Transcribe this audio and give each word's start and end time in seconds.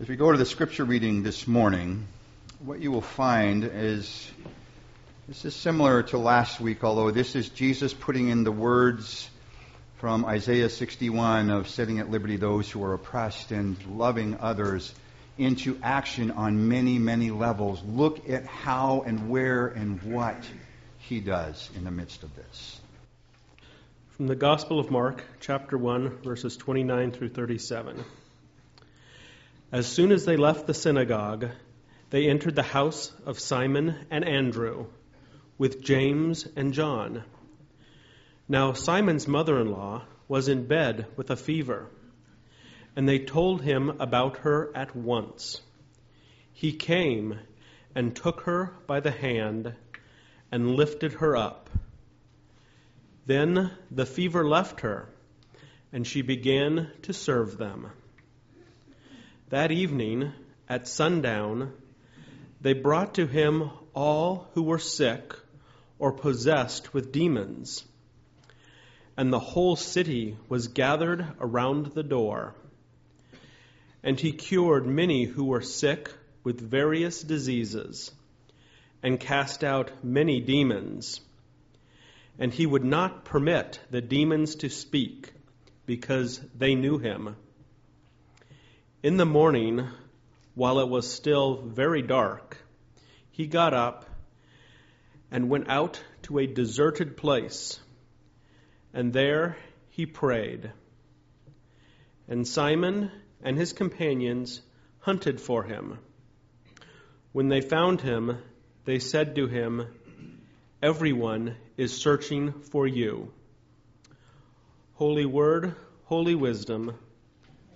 As 0.00 0.08
we 0.08 0.16
go 0.16 0.32
to 0.32 0.36
the 0.36 0.44
scripture 0.44 0.84
reading 0.84 1.22
this 1.22 1.46
morning, 1.46 2.08
what 2.58 2.80
you 2.80 2.90
will 2.90 3.00
find 3.00 3.62
is 3.62 4.28
this 5.28 5.44
is 5.44 5.54
similar 5.54 6.02
to 6.02 6.18
last 6.18 6.60
week, 6.60 6.82
although 6.82 7.12
this 7.12 7.36
is 7.36 7.48
Jesus 7.48 7.94
putting 7.94 8.28
in 8.28 8.42
the 8.42 8.50
words 8.50 9.30
from 9.98 10.24
Isaiah 10.24 10.68
61 10.68 11.48
of 11.48 11.68
setting 11.68 12.00
at 12.00 12.10
liberty 12.10 12.36
those 12.36 12.68
who 12.68 12.82
are 12.82 12.94
oppressed 12.94 13.52
and 13.52 13.76
loving 13.86 14.36
others 14.40 14.92
into 15.38 15.78
action 15.80 16.32
on 16.32 16.66
many, 16.66 16.98
many 16.98 17.30
levels. 17.30 17.80
Look 17.84 18.28
at 18.28 18.46
how 18.46 19.04
and 19.06 19.30
where 19.30 19.68
and 19.68 20.02
what 20.02 20.44
he 20.98 21.20
does 21.20 21.70
in 21.76 21.84
the 21.84 21.92
midst 21.92 22.24
of 22.24 22.34
this. 22.34 22.80
From 24.16 24.26
the 24.26 24.34
Gospel 24.34 24.80
of 24.80 24.90
Mark, 24.90 25.22
chapter 25.38 25.78
1, 25.78 26.18
verses 26.24 26.56
29 26.56 27.12
through 27.12 27.28
37. 27.28 28.04
As 29.74 29.88
soon 29.88 30.12
as 30.12 30.24
they 30.24 30.36
left 30.36 30.68
the 30.68 30.72
synagogue, 30.72 31.48
they 32.10 32.28
entered 32.28 32.54
the 32.54 32.62
house 32.62 33.12
of 33.26 33.40
Simon 33.40 34.06
and 34.08 34.24
Andrew 34.24 34.86
with 35.58 35.82
James 35.82 36.46
and 36.54 36.72
John. 36.72 37.24
Now, 38.48 38.74
Simon's 38.74 39.26
mother 39.26 39.60
in 39.60 39.72
law 39.72 40.04
was 40.28 40.46
in 40.46 40.68
bed 40.68 41.06
with 41.16 41.28
a 41.32 41.36
fever, 41.36 41.88
and 42.94 43.08
they 43.08 43.18
told 43.18 43.62
him 43.62 43.96
about 43.98 44.36
her 44.36 44.70
at 44.76 44.94
once. 44.94 45.60
He 46.52 46.70
came 46.72 47.40
and 47.96 48.14
took 48.14 48.42
her 48.42 48.70
by 48.86 49.00
the 49.00 49.10
hand 49.10 49.74
and 50.52 50.76
lifted 50.76 51.14
her 51.14 51.36
up. 51.36 51.68
Then 53.26 53.72
the 53.90 54.06
fever 54.06 54.46
left 54.46 54.82
her, 54.82 55.08
and 55.92 56.06
she 56.06 56.22
began 56.22 56.92
to 57.02 57.12
serve 57.12 57.58
them. 57.58 57.90
That 59.54 59.70
evening, 59.70 60.32
at 60.68 60.88
sundown, 60.88 61.74
they 62.60 62.72
brought 62.72 63.14
to 63.14 63.26
him 63.28 63.70
all 63.94 64.48
who 64.54 64.64
were 64.64 64.80
sick 64.80 65.32
or 66.00 66.10
possessed 66.10 66.92
with 66.92 67.12
demons. 67.12 67.84
And 69.16 69.32
the 69.32 69.38
whole 69.38 69.76
city 69.76 70.36
was 70.48 70.66
gathered 70.66 71.24
around 71.38 71.92
the 71.94 72.02
door. 72.02 72.56
And 74.02 74.18
he 74.18 74.32
cured 74.32 74.88
many 74.88 75.22
who 75.22 75.44
were 75.44 75.62
sick 75.62 76.12
with 76.42 76.60
various 76.60 77.22
diseases, 77.22 78.10
and 79.04 79.20
cast 79.20 79.62
out 79.62 79.92
many 80.02 80.40
demons. 80.40 81.20
And 82.40 82.52
he 82.52 82.66
would 82.66 82.84
not 82.84 83.24
permit 83.24 83.78
the 83.92 84.00
demons 84.00 84.56
to 84.56 84.68
speak, 84.68 85.32
because 85.86 86.40
they 86.58 86.74
knew 86.74 86.98
him. 86.98 87.36
In 89.04 89.18
the 89.18 89.26
morning, 89.26 89.86
while 90.54 90.78
it 90.78 90.88
was 90.88 91.12
still 91.12 91.56
very 91.56 92.00
dark, 92.00 92.56
he 93.32 93.46
got 93.46 93.74
up 93.74 94.06
and 95.30 95.50
went 95.50 95.68
out 95.68 96.02
to 96.22 96.38
a 96.38 96.46
deserted 96.46 97.14
place, 97.14 97.78
and 98.94 99.12
there 99.12 99.58
he 99.90 100.06
prayed. 100.06 100.72
And 102.28 102.48
Simon 102.48 103.10
and 103.42 103.58
his 103.58 103.74
companions 103.74 104.62
hunted 105.00 105.38
for 105.38 105.64
him. 105.64 105.98
When 107.32 107.48
they 107.48 107.60
found 107.60 108.00
him, 108.00 108.38
they 108.86 109.00
said 109.00 109.36
to 109.36 109.46
him, 109.46 109.86
Everyone 110.82 111.56
is 111.76 111.94
searching 111.94 112.54
for 112.70 112.86
you. 112.86 113.34
Holy 114.94 115.26
Word, 115.26 115.74
Holy 116.04 116.34
Wisdom. 116.34 116.94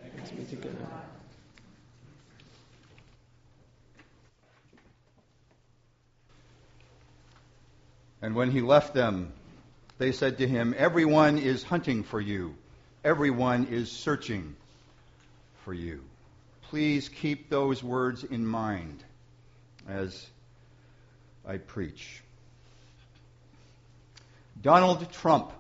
Thanks 0.01 0.31
be 0.31 0.45
to 0.45 0.57
God. 0.57 0.99
And 8.21 8.35
when 8.35 8.51
he 8.51 8.61
left 8.61 8.95
them, 8.95 9.33
they 9.99 10.13
said 10.13 10.39
to 10.39 10.49
him, 10.49 10.75
Everyone 10.77 11.39
is 11.39 11.63
hunting 11.63 12.03
for 12.03 12.21
you, 12.21 12.55
everyone 13.05 13.67
is 13.67 13.91
searching 13.91 14.57
for 15.65 15.73
you. 15.73 16.03
Please 16.71 17.09
keep 17.09 17.49
those 17.49 17.83
words 17.83 18.25
in 18.25 18.47
mind 18.47 19.03
as 19.89 20.27
I 21.47 21.57
preach. 21.57 22.23
Donald 24.61 25.11
Trump. 25.13 25.53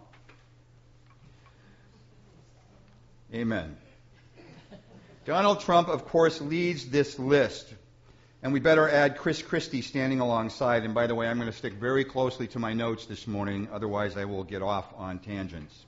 Amen. 3.32 3.76
Donald 5.24 5.60
Trump, 5.60 5.88
of 5.88 6.06
course, 6.06 6.40
leads 6.40 6.88
this 6.88 7.18
list 7.18 7.72
and 8.42 8.52
we 8.52 8.60
better 8.60 8.88
add 8.88 9.16
Chris 9.16 9.42
Christie 9.42 9.82
standing 9.82 10.20
alongside. 10.20 10.84
And 10.84 10.94
by 10.94 11.06
the 11.06 11.14
way, 11.14 11.26
I'm 11.26 11.38
going 11.38 11.50
to 11.50 11.56
stick 11.56 11.74
very 11.74 12.04
closely 12.04 12.46
to 12.48 12.58
my 12.58 12.72
notes 12.72 13.06
this 13.06 13.26
morning, 13.26 13.68
otherwise, 13.72 14.16
I 14.16 14.26
will 14.26 14.44
get 14.44 14.62
off 14.62 14.86
on 14.96 15.18
tangents. 15.18 15.84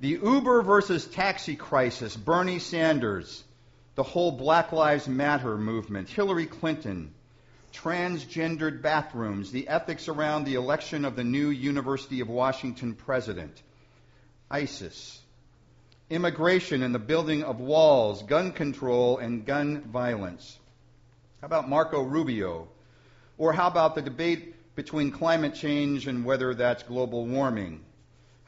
The 0.00 0.18
Uber 0.22 0.62
versus 0.62 1.06
taxi 1.06 1.56
crisis, 1.56 2.16
Bernie 2.16 2.58
Sanders, 2.58 3.44
the 3.94 4.02
whole 4.02 4.32
Black 4.32 4.72
Lives 4.72 5.08
Matter 5.08 5.56
movement, 5.56 6.08
Hillary 6.08 6.46
Clinton, 6.46 7.14
transgendered 7.72 8.82
bathrooms, 8.82 9.50
the 9.52 9.68
ethics 9.68 10.08
around 10.08 10.44
the 10.44 10.54
election 10.54 11.04
of 11.04 11.16
the 11.16 11.24
new 11.24 11.48
University 11.48 12.20
of 12.20 12.28
Washington 12.28 12.94
president, 12.94 13.62
ISIS, 14.50 15.20
immigration 16.08 16.82
and 16.82 16.94
the 16.94 16.98
building 16.98 17.42
of 17.42 17.60
walls, 17.60 18.22
gun 18.22 18.52
control, 18.52 19.18
and 19.18 19.44
gun 19.44 19.82
violence. 19.82 20.58
How 21.46 21.60
about 21.60 21.68
Marco 21.68 22.02
Rubio? 22.02 22.66
Or 23.38 23.52
how 23.52 23.68
about 23.68 23.94
the 23.94 24.02
debate 24.02 24.74
between 24.74 25.12
climate 25.12 25.54
change 25.54 26.08
and 26.08 26.24
whether 26.24 26.52
that's 26.54 26.82
global 26.82 27.24
warming? 27.24 27.84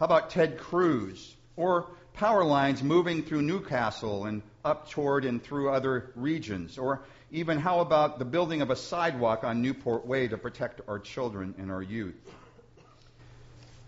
How 0.00 0.06
about 0.06 0.30
Ted 0.30 0.58
Cruz? 0.58 1.36
Or 1.54 1.86
power 2.14 2.42
lines 2.42 2.82
moving 2.82 3.22
through 3.22 3.42
Newcastle 3.42 4.24
and 4.24 4.42
up 4.64 4.90
toward 4.90 5.24
and 5.24 5.40
through 5.40 5.70
other 5.70 6.10
regions? 6.16 6.76
Or 6.76 7.04
even 7.30 7.60
how 7.60 7.78
about 7.78 8.18
the 8.18 8.24
building 8.24 8.62
of 8.62 8.70
a 8.70 8.74
sidewalk 8.74 9.44
on 9.44 9.62
Newport 9.62 10.04
Way 10.04 10.26
to 10.26 10.36
protect 10.36 10.80
our 10.88 10.98
children 10.98 11.54
and 11.56 11.70
our 11.70 11.82
youth? 11.82 12.16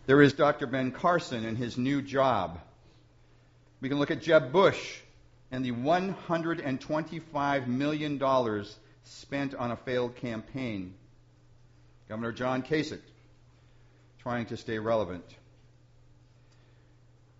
There 0.07 0.23
is 0.23 0.35
Dr. 0.35 0.69
Ben 0.69 0.93
Carson 0.93 1.45
and 1.45 1.59
his 1.59 1.77
new 1.77 2.01
job. 2.01 2.61
We 3.81 3.89
can 3.89 3.99
look 3.99 4.13
at 4.13 4.23
Jeb 4.23 4.53
Bush 4.53 5.01
and 5.51 5.65
the 5.65 5.73
$125 5.73 7.67
million 7.67 8.23
spent 9.05 9.55
on 9.55 9.71
a 9.71 9.77
failed 9.77 10.17
campaign. 10.17 10.95
Governor 12.09 12.33
John 12.33 12.63
Kasich 12.63 13.01
trying 14.19 14.47
to 14.47 14.57
stay 14.57 14.79
relevant. 14.79 15.25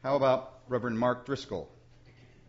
How 0.03 0.17
about 0.17 0.61
Reverend 0.69 0.99
Mark 0.99 1.27
Driscoll 1.27 1.69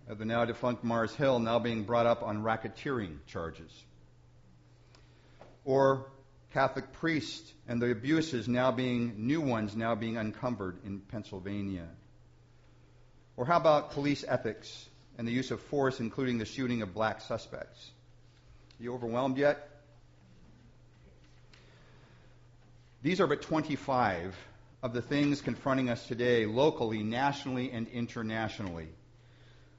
of 0.08 0.18
the 0.18 0.26
now 0.26 0.46
defunct 0.46 0.84
Mars 0.84 1.14
Hill 1.14 1.40
now 1.40 1.60
being 1.60 1.84
brought 1.84 2.06
up 2.06 2.24
on 2.24 2.44
racketeering 2.44 3.18
charges? 3.28 3.72
Or 5.66 6.06
Catholic 6.54 6.92
priests 6.94 7.52
and 7.68 7.82
the 7.82 7.92
abuses 7.92 8.48
now 8.48 8.72
being 8.72 9.28
new 9.28 9.42
ones 9.42 9.76
now 9.76 9.96
being 9.96 10.18
uncovered 10.18 10.78
in 10.86 11.00
Pennsylvania? 11.00 11.88
Or 13.38 13.46
how 13.46 13.58
about 13.58 13.92
police 13.92 14.24
ethics 14.28 14.88
and 15.18 15.28
the 15.28 15.32
use 15.32 15.52
of 15.52 15.60
force, 15.62 16.00
including 16.00 16.38
the 16.38 16.46
shooting 16.46 16.82
of 16.82 16.94
black 16.94 17.22
suspects? 17.22 17.92
You 18.82 18.96
overwhelmed 18.96 19.38
yet? 19.38 19.70
These 23.04 23.22
are 23.22 23.28
but 23.28 23.44
25 23.44 24.36
of 24.82 24.94
the 24.94 25.04
things 25.04 25.40
confronting 25.40 25.88
us 25.92 26.08
today, 26.08 26.48
locally, 26.48 27.04
nationally, 27.04 27.72
and 27.72 27.88
internationally. 27.90 28.88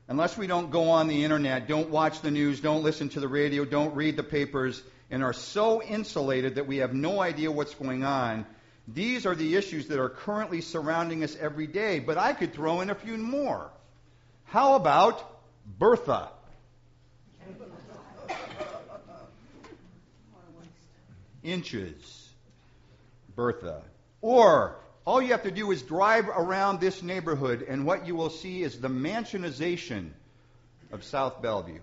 Unless 0.07 0.39
we 0.39 0.47
don't 0.47 0.71
go 0.71 0.91
on 0.91 1.09
the 1.09 1.25
internet, 1.25 1.67
don't 1.67 1.91
watch 1.91 2.21
the 2.21 2.31
news, 2.31 2.61
don't 2.61 2.85
listen 2.85 3.09
to 3.09 3.19
the 3.19 3.26
radio, 3.26 3.65
don't 3.65 3.97
read 3.97 4.17
the 4.17 4.23
papers, 4.23 4.81
and 5.11 5.25
are 5.25 5.32
so 5.32 5.82
insulated 5.82 6.55
that 6.55 6.69
we 6.69 6.76
have 6.76 6.94
no 6.94 7.21
idea 7.21 7.50
what's 7.50 7.75
going 7.75 8.05
on, 8.05 8.47
these 8.87 9.26
are 9.26 9.35
the 9.35 9.56
issues 9.56 9.88
that 9.88 9.99
are 9.99 10.11
currently 10.11 10.61
surrounding 10.61 11.25
us 11.25 11.37
every 11.41 11.67
day. 11.67 11.99
But 11.99 12.19
I 12.19 12.35
could 12.35 12.55
throw 12.55 12.82
in 12.82 12.88
a 12.88 12.94
few 12.94 13.19
more. 13.19 13.69
How 14.44 14.76
about 14.76 15.29
Bertha? 15.67 16.29
Inches, 21.43 22.29
Bertha. 23.35 23.83
Or 24.21 24.77
all 25.05 25.21
you 25.21 25.33
have 25.33 25.43
to 25.43 25.50
do 25.50 25.71
is 25.73 25.83
drive 25.83 26.29
around 26.29 26.81
this 26.81 27.03
neighborhood, 27.03 27.65
and 27.69 27.85
what 27.87 28.06
you 28.06 28.15
will 28.15 28.31
see 28.31 28.62
is 28.62 28.81
the 28.81 28.89
mansionization 28.89 30.11
of 30.93 31.03
South 31.05 31.43
Bellevue. 31.43 31.81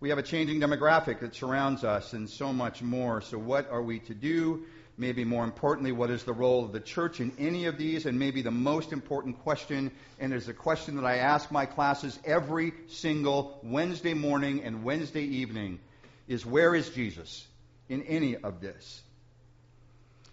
We 0.00 0.10
have 0.10 0.18
a 0.18 0.22
changing 0.22 0.60
demographic 0.60 1.20
that 1.20 1.34
surrounds 1.34 1.84
us 1.84 2.12
and 2.12 2.28
so 2.28 2.52
much 2.52 2.82
more. 2.82 3.20
So, 3.20 3.38
what 3.38 3.70
are 3.70 3.82
we 3.82 4.00
to 4.00 4.14
do? 4.14 4.64
maybe 4.96 5.24
more 5.24 5.44
importantly, 5.44 5.92
what 5.92 6.10
is 6.10 6.24
the 6.24 6.32
role 6.32 6.64
of 6.64 6.72
the 6.72 6.80
church 6.80 7.20
in 7.20 7.32
any 7.38 7.66
of 7.66 7.76
these, 7.76 8.06
and 8.06 8.18
maybe 8.18 8.42
the 8.42 8.50
most 8.50 8.92
important 8.92 9.38
question, 9.42 9.90
and 10.20 10.32
is 10.32 10.48
a 10.48 10.54
question 10.54 10.96
that 10.96 11.04
I 11.04 11.16
ask 11.16 11.50
my 11.50 11.66
classes 11.66 12.18
every 12.24 12.72
single 12.88 13.58
Wednesday 13.62 14.14
morning 14.14 14.62
and 14.62 14.84
Wednesday 14.84 15.24
evening, 15.24 15.80
is 16.28 16.44
where 16.46 16.74
is 16.74 16.88
Jesus 16.90 17.46
in 17.88 18.02
any 18.02 18.36
of 18.36 18.60
this? 18.60 19.02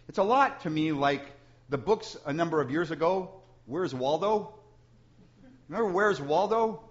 It's 0.08 0.18
a 0.18 0.24
lot 0.24 0.62
to 0.62 0.70
me 0.70 0.92
like 0.92 1.24
the 1.70 1.78
books 1.78 2.18
a 2.26 2.34
number 2.34 2.62
of 2.62 2.72
years 2.72 2.92
ago, 2.92 3.32
Where's 3.66 3.94
Waldo? 3.94 4.54
Remember 5.70 5.92
Where's 5.92 6.20
Waldo? 6.20 6.84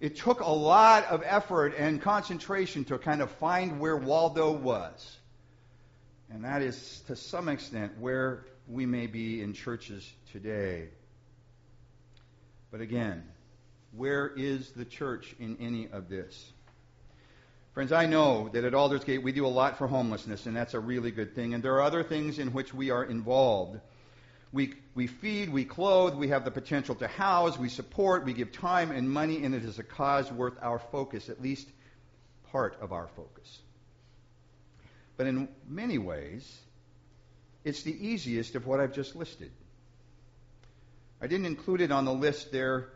It 0.00 0.16
took 0.16 0.40
a 0.40 0.50
lot 0.50 1.04
of 1.04 1.22
effort 1.24 1.74
and 1.76 2.00
concentration 2.00 2.84
to 2.84 2.98
kind 2.98 3.22
of 3.22 3.30
find 3.32 3.80
where 3.80 3.96
Waldo 3.96 4.52
was. 4.52 5.16
And 6.30 6.44
that 6.44 6.62
is, 6.62 7.02
to 7.06 7.16
some 7.16 7.48
extent, 7.48 7.98
where 7.98 8.44
we 8.68 8.84
may 8.84 9.06
be 9.06 9.42
in 9.42 9.52
churches 9.52 10.10
today. 10.32 10.88
But 12.70 12.80
again, 12.80 13.24
where 13.92 14.26
is 14.26 14.70
the 14.70 14.84
church 14.84 15.34
in 15.38 15.56
any 15.60 15.88
of 15.88 16.08
this? 16.08 16.52
Friends, 17.76 17.92
I 17.92 18.06
know 18.06 18.48
that 18.54 18.64
at 18.64 18.72
Aldersgate 18.72 19.22
we 19.22 19.32
do 19.32 19.44
a 19.44 19.48
lot 19.48 19.76
for 19.76 19.86
homelessness, 19.86 20.46
and 20.46 20.56
that's 20.56 20.72
a 20.72 20.80
really 20.80 21.10
good 21.10 21.34
thing. 21.34 21.52
And 21.52 21.62
there 21.62 21.74
are 21.74 21.82
other 21.82 22.02
things 22.02 22.38
in 22.38 22.54
which 22.54 22.72
we 22.72 22.88
are 22.88 23.04
involved. 23.04 23.78
We, 24.50 24.72
we 24.94 25.06
feed, 25.06 25.50
we 25.50 25.66
clothe, 25.66 26.14
we 26.14 26.28
have 26.28 26.46
the 26.46 26.50
potential 26.50 26.94
to 26.94 27.06
house, 27.06 27.58
we 27.58 27.68
support, 27.68 28.24
we 28.24 28.32
give 28.32 28.50
time 28.50 28.92
and 28.92 29.10
money, 29.10 29.44
and 29.44 29.54
it 29.54 29.62
is 29.62 29.78
a 29.78 29.82
cause 29.82 30.32
worth 30.32 30.54
our 30.62 30.78
focus, 30.78 31.28
at 31.28 31.42
least 31.42 31.68
part 32.50 32.78
of 32.80 32.92
our 32.92 33.08
focus. 33.08 33.58
But 35.18 35.26
in 35.26 35.46
many 35.68 35.98
ways, 35.98 36.58
it's 37.62 37.82
the 37.82 38.08
easiest 38.08 38.54
of 38.54 38.66
what 38.66 38.80
I've 38.80 38.94
just 38.94 39.14
listed. 39.14 39.50
I 41.20 41.26
didn't 41.26 41.44
include 41.44 41.82
it 41.82 41.92
on 41.92 42.06
the 42.06 42.14
list 42.14 42.52
there 42.52 42.88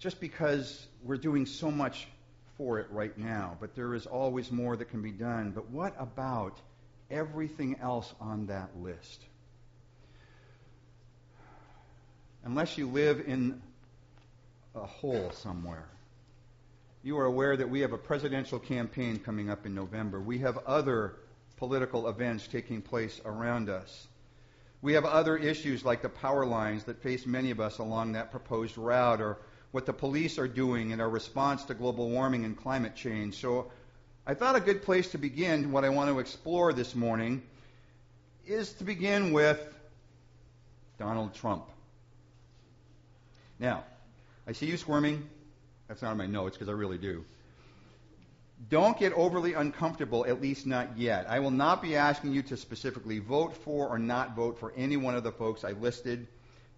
just 0.00 0.20
because 0.20 0.84
we're 1.04 1.16
doing 1.16 1.46
so 1.46 1.70
much 1.70 2.08
for 2.60 2.78
it 2.78 2.86
right 2.90 3.16
now, 3.16 3.56
but 3.58 3.74
there 3.74 3.94
is 3.94 4.04
always 4.04 4.52
more 4.52 4.76
that 4.76 4.90
can 4.90 5.00
be 5.00 5.12
done. 5.12 5.50
But 5.50 5.70
what 5.70 5.94
about 5.98 6.60
everything 7.10 7.78
else 7.80 8.12
on 8.20 8.48
that 8.48 8.68
list? 8.78 9.24
Unless 12.44 12.76
you 12.76 12.86
live 12.86 13.22
in 13.26 13.62
a 14.74 14.84
hole 14.84 15.30
somewhere, 15.32 15.88
you 17.02 17.16
are 17.16 17.24
aware 17.24 17.56
that 17.56 17.70
we 17.70 17.80
have 17.80 17.94
a 17.94 17.98
presidential 17.98 18.58
campaign 18.58 19.20
coming 19.20 19.48
up 19.48 19.64
in 19.64 19.74
November. 19.74 20.20
We 20.20 20.40
have 20.40 20.58
other 20.66 21.14
political 21.56 22.10
events 22.10 22.46
taking 22.46 22.82
place 22.82 23.18
around 23.24 23.70
us. 23.70 24.06
We 24.82 24.92
have 24.94 25.06
other 25.06 25.34
issues 25.34 25.82
like 25.82 26.02
the 26.02 26.10
power 26.10 26.44
lines 26.44 26.84
that 26.84 27.02
face 27.02 27.24
many 27.24 27.52
of 27.52 27.58
us 27.58 27.78
along 27.78 28.12
that 28.12 28.30
proposed 28.30 28.76
route, 28.76 29.22
or 29.22 29.38
what 29.72 29.86
the 29.86 29.92
police 29.92 30.38
are 30.38 30.48
doing 30.48 30.90
in 30.90 31.00
our 31.00 31.08
response 31.08 31.64
to 31.64 31.74
global 31.74 32.10
warming 32.10 32.44
and 32.44 32.56
climate 32.56 32.96
change. 32.96 33.36
So 33.36 33.70
I 34.26 34.34
thought 34.34 34.56
a 34.56 34.60
good 34.60 34.82
place 34.82 35.10
to 35.12 35.18
begin, 35.18 35.72
what 35.72 35.84
I 35.84 35.88
want 35.90 36.10
to 36.10 36.18
explore 36.18 36.72
this 36.72 36.94
morning, 36.94 37.42
is 38.46 38.72
to 38.74 38.84
begin 38.84 39.32
with 39.32 39.60
Donald 40.98 41.34
Trump. 41.34 41.66
Now, 43.58 43.84
I 44.46 44.52
see 44.52 44.66
you 44.66 44.76
squirming. 44.76 45.28
That's 45.86 46.02
not 46.02 46.12
on 46.12 46.16
my 46.16 46.26
notes 46.26 46.56
because 46.56 46.68
I 46.68 46.72
really 46.72 46.98
do. 46.98 47.24
Don't 48.68 48.98
get 48.98 49.12
overly 49.14 49.54
uncomfortable, 49.54 50.26
at 50.26 50.42
least 50.42 50.66
not 50.66 50.98
yet. 50.98 51.26
I 51.28 51.40
will 51.40 51.50
not 51.50 51.80
be 51.80 51.96
asking 51.96 52.34
you 52.34 52.42
to 52.42 52.56
specifically 52.56 53.18
vote 53.18 53.56
for 53.56 53.88
or 53.88 53.98
not 53.98 54.36
vote 54.36 54.58
for 54.58 54.72
any 54.76 54.96
one 54.96 55.14
of 55.14 55.22
the 55.24 55.32
folks 55.32 55.64
I 55.64 55.70
listed, 55.72 56.26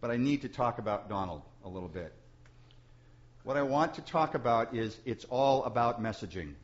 but 0.01 0.11
I 0.11 0.17
need 0.17 0.43
to 0.43 0.49
talk 0.49 0.79
about 0.79 1.09
Donald 1.09 1.43
a 1.65 1.69
little 1.69 1.89
bit. 1.89 2.13
What 3.45 3.57
I 3.57 3.63
want 3.63 3.95
to 3.95 4.03
talk 4.03 4.35
about 4.35 4.75
is 4.75 4.97
it's 5.05 5.25
all 5.25 5.65
about 5.65 6.01
messaging. 6.01 6.55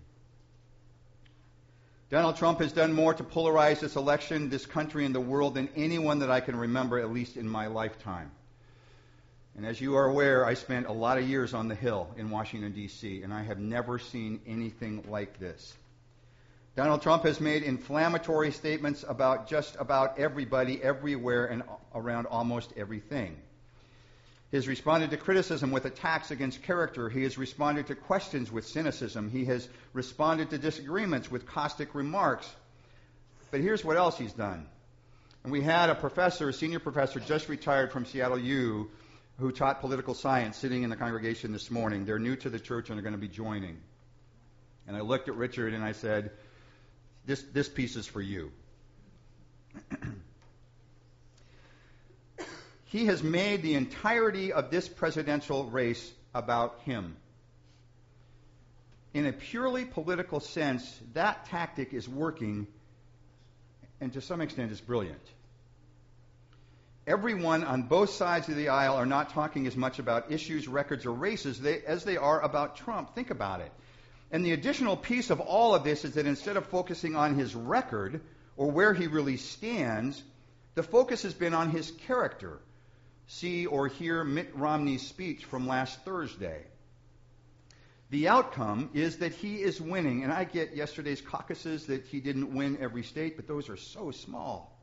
Donald 2.11 2.37
Trump 2.37 2.61
has 2.61 2.73
done 2.73 2.93
more 2.93 3.13
to 3.13 3.25
polarize 3.25 3.81
this 3.81 3.97
election, 3.97 4.49
this 4.49 4.65
country, 4.65 5.05
and 5.05 5.15
the 5.15 5.21
world 5.21 5.55
than 5.55 5.69
anyone 5.77 6.21
that 6.21 6.31
I 6.31 6.41
can 6.41 6.57
remember, 6.57 6.99
at 6.99 7.13
least 7.13 7.37
in 7.37 7.49
my 7.49 7.67
lifetime. 7.67 8.31
And 9.57 9.67
as 9.67 9.81
you 9.81 9.97
are 9.97 10.07
aware, 10.07 10.47
I 10.47 10.55
spent 10.55 10.87
a 10.87 10.93
lot 10.93 11.19
of 11.19 11.29
years 11.29 11.53
on 11.53 11.67
the 11.67 11.75
Hill 11.75 12.09
in 12.17 12.31
Washington, 12.31 12.73
D.C., 12.73 13.23
and 13.23 13.35
I 13.35 13.43
have 13.43 13.59
never 13.59 13.99
seen 13.99 14.41
anything 14.47 15.05
like 15.09 15.41
this. 15.41 15.75
Donald 16.77 17.03
Trump 17.03 17.25
has 17.25 17.41
made 17.41 17.65
inflammatory 17.65 18.53
statements 18.53 19.05
about 19.07 19.49
just 19.49 19.77
about 19.81 20.19
everybody, 20.19 20.81
everywhere, 20.81 21.47
and 21.47 21.65
around 21.93 22.27
almost 22.27 22.73
everything. 22.77 23.37
He 24.51 24.57
has 24.57 24.67
responded 24.67 25.11
to 25.11 25.19
criticism 25.19 25.73
with 25.73 25.85
attacks 25.85 26.31
against 26.31 26.63
character. 26.63 27.11
He 27.11 27.23
has 27.25 27.37
responded 27.37 27.89
to 27.89 27.95
questions 27.95 28.51
with 28.51 28.67
cynicism. 28.67 29.31
He 29.31 29.45
has 29.45 29.69
responded 29.93 30.51
to 30.51 30.59
disagreements 30.59 31.31
with 31.31 31.47
caustic 31.47 31.95
remarks. 31.95 32.51
But 33.51 33.61
here's 33.61 33.85
what 33.85 33.99
else 33.99 34.17
he's 34.17 34.33
done. 34.33 34.67
And 35.45 35.53
we 35.53 35.61
had 35.61 35.91
a 35.91 35.95
professor, 35.95 36.49
a 36.49 36.53
senior 36.53 36.79
professor, 36.79 37.21
just 37.21 37.49
retired 37.49 37.93
from 37.93 38.07
Seattle 38.07 38.39
U, 38.39 38.91
who 39.39 39.53
taught 39.53 39.81
political 39.81 40.15
science 40.15 40.57
sitting 40.57 40.83
in 40.83 40.91
the 40.91 40.97
congregation 40.97 41.53
this 41.53 41.71
morning. 41.71 42.05
They're 42.05 42.19
new 42.19 42.37
to 42.37 42.51
the 42.51 42.59
church 42.59 42.91
and 42.91 42.99
are 42.99 43.03
going 43.03 43.15
to 43.15 43.19
be 43.19 43.29
joining. 43.29 43.77
And 44.87 44.97
I 44.97 45.01
looked 45.01 45.29
at 45.29 45.37
Richard 45.37 45.75
and 45.75 45.85
I 45.85 45.93
said, 45.93 46.31
This, 47.27 47.43
this 47.53 47.69
piece 47.69 47.97
is 47.97 48.07
for 48.07 48.23
you. 48.23 48.51
He 52.89 53.07
has 53.07 53.23
made 53.23 53.63
the 53.63 53.75
entirety 53.75 54.53
of 54.53 54.71
this 54.71 54.89
presidential 54.89 55.65
race 55.65 56.13
about 56.35 56.81
him. 56.85 57.17
In 59.15 59.27
a 59.27 59.33
purely 59.33 59.85
political 59.85 60.41
sense, 60.41 61.01
that 61.15 61.47
tactic 61.47 61.95
is 61.95 62.09
working, 62.09 62.67
and 64.01 64.13
to 64.13 64.21
some 64.21 64.41
extent 64.41 64.71
is 64.71 64.81
brilliant 64.81 65.23
everyone 67.09 67.65
on 67.65 67.83
both 67.85 68.11
sides 68.11 68.51
of 68.51 68.57
the 68.57 68.69
aisle 68.69 68.95
are 68.95 69.07
not 69.07 69.31
talking 69.31 69.67
as 69.67 69.75
much 69.75 69.99
about 69.99 70.31
issues, 70.31 70.69
records, 70.69 71.07
or 71.07 71.13
races 71.13 71.65
as 71.65 72.05
they 72.05 72.19
are 72.19 72.41
about 72.43 72.77
Trump. 72.77 73.15
Think 73.15 73.31
about 73.31 73.63
it. 73.63 73.73
And 74.31 74.45
the 74.45 74.53
additional 74.53 74.95
piece 74.95 75.31
of 75.31 75.41
all 75.41 75.75
of 75.75 75.85
this 75.85 76.05
is 76.05 76.15
that 76.15 76.27
instead 76.27 76.59
of 76.59 76.67
focusing 76.67 77.17
on 77.17 77.35
his 77.35 77.55
record 77.55 78.21
or 78.59 78.71
where 78.71 78.93
he 78.93 79.07
really 79.07 79.39
stands, 79.39 80.23
the 80.75 80.83
focus 80.83 81.23
has 81.23 81.33
been 81.33 81.55
on 81.55 81.71
his 81.71 81.91
character. 82.07 82.59
See 83.29 83.67
or 83.67 83.89
hear 83.89 84.25
Mitt 84.25 84.51
Romney's 84.55 85.07
speech 85.07 85.45
from 85.45 85.69
last 85.69 86.03
Thursday. 86.03 86.65
The 88.09 88.29
outcome 88.29 88.89
is 88.95 89.19
that 89.19 89.35
he 89.35 89.57
is 89.57 89.83
winning, 89.83 90.25
and 90.25 90.33
I 90.33 90.45
get 90.45 90.75
yesterday's 90.75 91.21
caucuses 91.21 91.87
that 91.87 92.07
he 92.07 92.21
didn't 92.21 92.55
win 92.55 92.79
every 92.81 93.03
state, 93.03 93.37
but 93.37 93.47
those 93.47 93.69
are 93.69 93.77
so 93.77 94.11
small. 94.13 94.81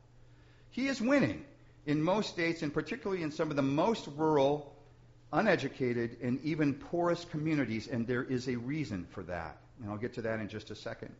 He 0.70 0.86
is 0.86 1.00
winning 1.00 1.44
in 1.86 2.00
most 2.00 2.30
states, 2.30 2.62
and 2.62 2.72
particularly 2.72 3.24
in 3.24 3.32
some 3.32 3.50
of 3.50 3.56
the 3.56 3.62
most 3.62 4.06
rural, 4.16 4.76
uneducated, 5.32 6.16
and 6.22 6.40
even 6.44 6.74
poorest 6.74 7.28
communities, 7.30 7.88
and 7.88 8.06
there 8.06 8.22
is 8.22 8.48
a 8.48 8.54
reason 8.54 9.08
for 9.10 9.24
that. 9.24 9.58
And 9.82 9.90
I'll 9.90 9.98
get 9.98 10.14
to 10.14 10.22
that 10.22 10.38
in 10.38 10.48
just 10.48 10.70
a 10.70 10.76
second. 10.76 11.12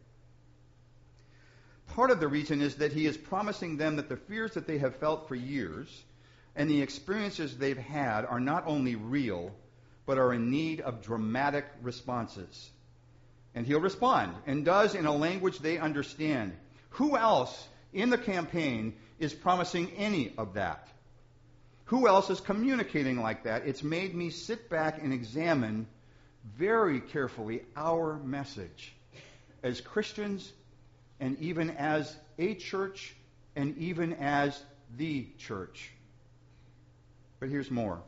Part 1.88 2.12
of 2.12 2.20
the 2.20 2.28
reason 2.28 2.62
is 2.62 2.76
that 2.76 2.92
he 2.92 3.06
is 3.06 3.16
promising 3.16 3.78
them 3.78 3.96
that 3.96 4.08
the 4.08 4.16
fears 4.16 4.54
that 4.54 4.68
they 4.68 4.78
have 4.78 4.94
felt 4.94 5.26
for 5.26 5.34
years 5.34 6.04
and 6.56 6.68
the 6.68 6.82
experiences 6.82 7.56
they've 7.56 7.78
had 7.78 8.24
are 8.24 8.40
not 8.40 8.64
only 8.66 8.96
real, 8.96 9.54
but 10.06 10.18
are 10.18 10.32
in 10.32 10.50
need 10.50 10.80
of 10.80 11.02
dramatic 11.02 11.66
responses. 11.82 12.70
And 13.54 13.66
he'll 13.66 13.80
respond, 13.80 14.34
and 14.46 14.64
does 14.64 14.94
in 14.94 15.06
a 15.06 15.14
language 15.14 15.58
they 15.60 15.78
understand. 15.78 16.52
Who 16.90 17.16
else 17.16 17.68
in 17.92 18.10
the 18.10 18.18
campaign 18.18 18.94
is 19.18 19.32
promising 19.32 19.90
any 19.96 20.32
of 20.36 20.54
that. 20.54 20.88
Who 21.86 22.08
else 22.08 22.30
is 22.30 22.40
communicating 22.40 23.20
like 23.20 23.44
that? 23.44 23.66
It's 23.66 23.82
made 23.82 24.14
me 24.14 24.30
sit 24.30 24.68
back 24.68 25.02
and 25.02 25.12
examine 25.12 25.86
very 26.56 27.00
carefully 27.00 27.62
our 27.76 28.18
message 28.18 28.92
as 29.62 29.80
Christians 29.80 30.52
and 31.20 31.38
even 31.38 31.70
as 31.70 32.14
a 32.38 32.54
church 32.54 33.14
and 33.54 33.78
even 33.78 34.14
as 34.14 34.60
the 34.96 35.28
church. 35.38 35.90
But 37.38 37.48
here's 37.48 37.70
more. 37.70 38.02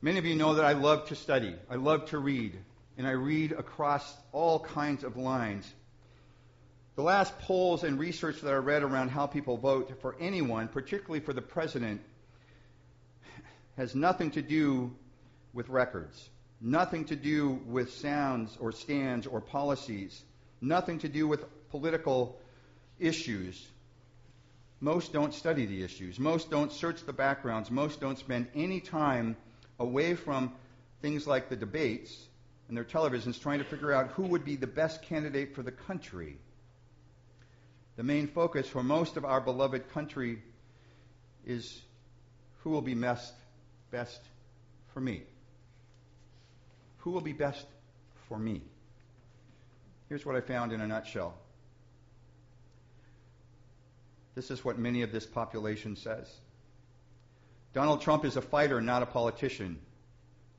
Many 0.00 0.18
of 0.18 0.24
you 0.24 0.34
know 0.34 0.54
that 0.54 0.64
I 0.64 0.72
love 0.72 1.08
to 1.08 1.14
study, 1.14 1.54
I 1.70 1.76
love 1.76 2.06
to 2.10 2.18
read, 2.18 2.58
and 2.98 3.06
I 3.06 3.12
read 3.12 3.52
across 3.52 4.14
all 4.32 4.60
kinds 4.60 5.02
of 5.02 5.16
lines. 5.16 5.72
The 6.96 7.02
last 7.02 7.38
polls 7.40 7.84
and 7.84 7.98
research 7.98 8.40
that 8.42 8.52
I 8.52 8.56
read 8.56 8.82
around 8.82 9.08
how 9.08 9.26
people 9.26 9.56
vote 9.56 10.00
for 10.00 10.14
anyone, 10.20 10.68
particularly 10.68 11.20
for 11.20 11.32
the 11.32 11.42
president, 11.42 12.02
has 13.76 13.94
nothing 13.94 14.30
to 14.32 14.42
do 14.42 14.94
with 15.52 15.68
records, 15.68 16.28
nothing 16.60 17.06
to 17.06 17.16
do 17.16 17.60
with 17.66 17.92
sounds 17.94 18.56
or 18.60 18.72
stands 18.72 19.26
or 19.26 19.40
policies, 19.40 20.22
nothing 20.60 20.98
to 21.00 21.08
do 21.08 21.26
with 21.26 21.44
political 21.70 22.38
issues. 22.98 23.66
Most 24.84 25.14
don't 25.14 25.32
study 25.32 25.64
the 25.64 25.82
issues. 25.82 26.20
Most 26.20 26.50
don't 26.50 26.70
search 26.70 27.06
the 27.06 27.12
backgrounds. 27.14 27.70
Most 27.70 28.02
don't 28.02 28.18
spend 28.18 28.48
any 28.54 28.80
time 28.80 29.34
away 29.78 30.14
from 30.14 30.52
things 31.00 31.26
like 31.26 31.48
the 31.48 31.56
debates 31.56 32.26
and 32.68 32.76
their 32.76 32.84
televisions 32.84 33.40
trying 33.40 33.60
to 33.60 33.64
figure 33.64 33.92
out 33.92 34.08
who 34.08 34.24
would 34.24 34.44
be 34.44 34.56
the 34.56 34.66
best 34.66 35.00
candidate 35.00 35.54
for 35.54 35.62
the 35.62 35.72
country. 35.72 36.36
The 37.96 38.02
main 38.02 38.26
focus 38.26 38.68
for 38.68 38.82
most 38.82 39.16
of 39.16 39.24
our 39.24 39.40
beloved 39.40 39.90
country 39.94 40.42
is 41.46 41.80
who 42.62 42.68
will 42.68 42.82
be 42.82 42.92
best, 42.92 43.32
best 43.90 44.20
for 44.92 45.00
me. 45.00 45.22
Who 46.98 47.10
will 47.12 47.22
be 47.22 47.32
best 47.32 47.64
for 48.28 48.38
me? 48.38 48.60
Here's 50.10 50.26
what 50.26 50.36
I 50.36 50.42
found 50.42 50.72
in 50.74 50.82
a 50.82 50.86
nutshell. 50.86 51.38
This 54.34 54.50
is 54.50 54.64
what 54.64 54.78
many 54.78 55.02
of 55.02 55.12
this 55.12 55.26
population 55.26 55.96
says. 55.96 56.32
Donald 57.72 58.02
Trump 58.02 58.24
is 58.24 58.36
a 58.36 58.42
fighter, 58.42 58.80
not 58.80 59.02
a 59.02 59.06
politician. 59.06 59.78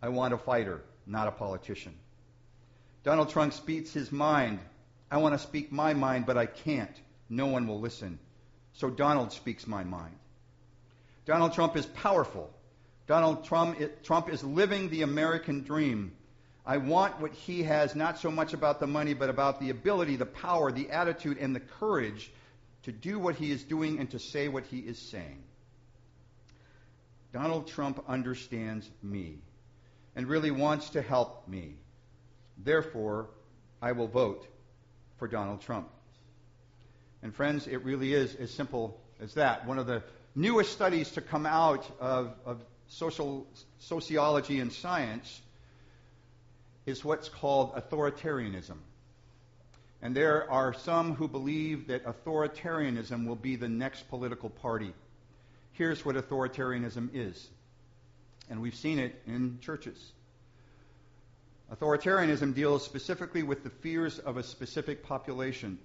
I 0.01 0.09
want 0.09 0.33
a 0.33 0.37
fighter, 0.37 0.81
not 1.05 1.27
a 1.27 1.31
politician. 1.31 1.93
Donald 3.03 3.29
Trump 3.29 3.53
speaks 3.53 3.93
his 3.93 4.11
mind. 4.11 4.59
I 5.11 5.17
want 5.17 5.33
to 5.33 5.39
speak 5.39 5.71
my 5.71 5.93
mind, 5.93 6.25
but 6.25 6.37
I 6.37 6.45
can't. 6.45 6.95
No 7.29 7.47
one 7.47 7.67
will 7.67 7.79
listen. 7.79 8.19
So 8.73 8.89
Donald 8.89 9.31
speaks 9.31 9.67
my 9.67 9.83
mind. 9.83 10.15
Donald 11.25 11.53
Trump 11.53 11.75
is 11.75 11.85
powerful. 11.85 12.49
Donald 13.07 13.45
Trump, 13.45 13.79
Trump 14.03 14.29
is 14.29 14.43
living 14.43 14.89
the 14.89 15.03
American 15.03 15.63
dream. 15.63 16.11
I 16.65 16.77
want 16.77 17.21
what 17.21 17.33
he 17.33 17.63
has, 17.63 17.95
not 17.95 18.19
so 18.19 18.31
much 18.31 18.53
about 18.53 18.79
the 18.79 18.87
money, 18.87 19.13
but 19.13 19.29
about 19.29 19.59
the 19.59 19.69
ability, 19.69 20.15
the 20.15 20.25
power, 20.25 20.71
the 20.71 20.89
attitude, 20.89 21.37
and 21.37 21.55
the 21.55 21.59
courage 21.59 22.31
to 22.85 22.91
do 22.91 23.19
what 23.19 23.35
he 23.35 23.51
is 23.51 23.63
doing 23.63 23.99
and 23.99 24.09
to 24.11 24.19
say 24.19 24.47
what 24.47 24.63
he 24.65 24.79
is 24.79 24.97
saying. 24.97 25.43
Donald 27.33 27.67
Trump 27.67 28.03
understands 28.07 28.89
me 29.03 29.39
and 30.15 30.27
really 30.27 30.51
wants 30.51 30.91
to 30.91 31.01
help 31.01 31.47
me. 31.47 31.75
Therefore, 32.57 33.27
I 33.81 33.91
will 33.91 34.07
vote 34.07 34.47
for 35.17 35.27
Donald 35.27 35.61
Trump. 35.61 35.89
And 37.21 37.35
friends, 37.35 37.67
it 37.67 37.83
really 37.83 38.13
is 38.13 38.35
as 38.35 38.51
simple 38.51 39.01
as 39.19 39.33
that. 39.33 39.65
One 39.65 39.79
of 39.79 39.87
the 39.87 40.03
newest 40.35 40.71
studies 40.71 41.11
to 41.11 41.21
come 41.21 41.45
out 41.45 41.85
of, 41.99 42.35
of 42.45 42.63
social 42.87 43.47
sociology 43.79 44.59
and 44.59 44.71
science 44.71 45.41
is 46.85 47.03
what's 47.03 47.29
called 47.29 47.73
authoritarianism. 47.73 48.77
And 50.05 50.13
there 50.13 50.47
are 50.51 50.71
some 50.71 51.15
who 51.15 51.27
believe 51.27 51.87
that 51.87 52.05
authoritarianism 52.05 53.25
will 53.25 53.35
be 53.35 53.55
the 53.55 53.67
next 53.67 54.07
political 54.07 54.51
party. 54.51 54.93
Here's 55.71 56.05
what 56.05 56.15
authoritarianism 56.15 57.09
is. 57.15 57.49
And 58.47 58.61
we've 58.61 58.75
seen 58.75 58.99
it 58.99 59.19
in 59.25 59.57
churches. 59.61 59.97
Authoritarianism 61.73 62.53
deals 62.53 62.85
specifically 62.85 63.41
with 63.41 63.63
the 63.63 63.71
fears 63.71 64.19
of 64.19 64.37
a 64.37 64.43
specific 64.43 65.01
population. 65.01 65.79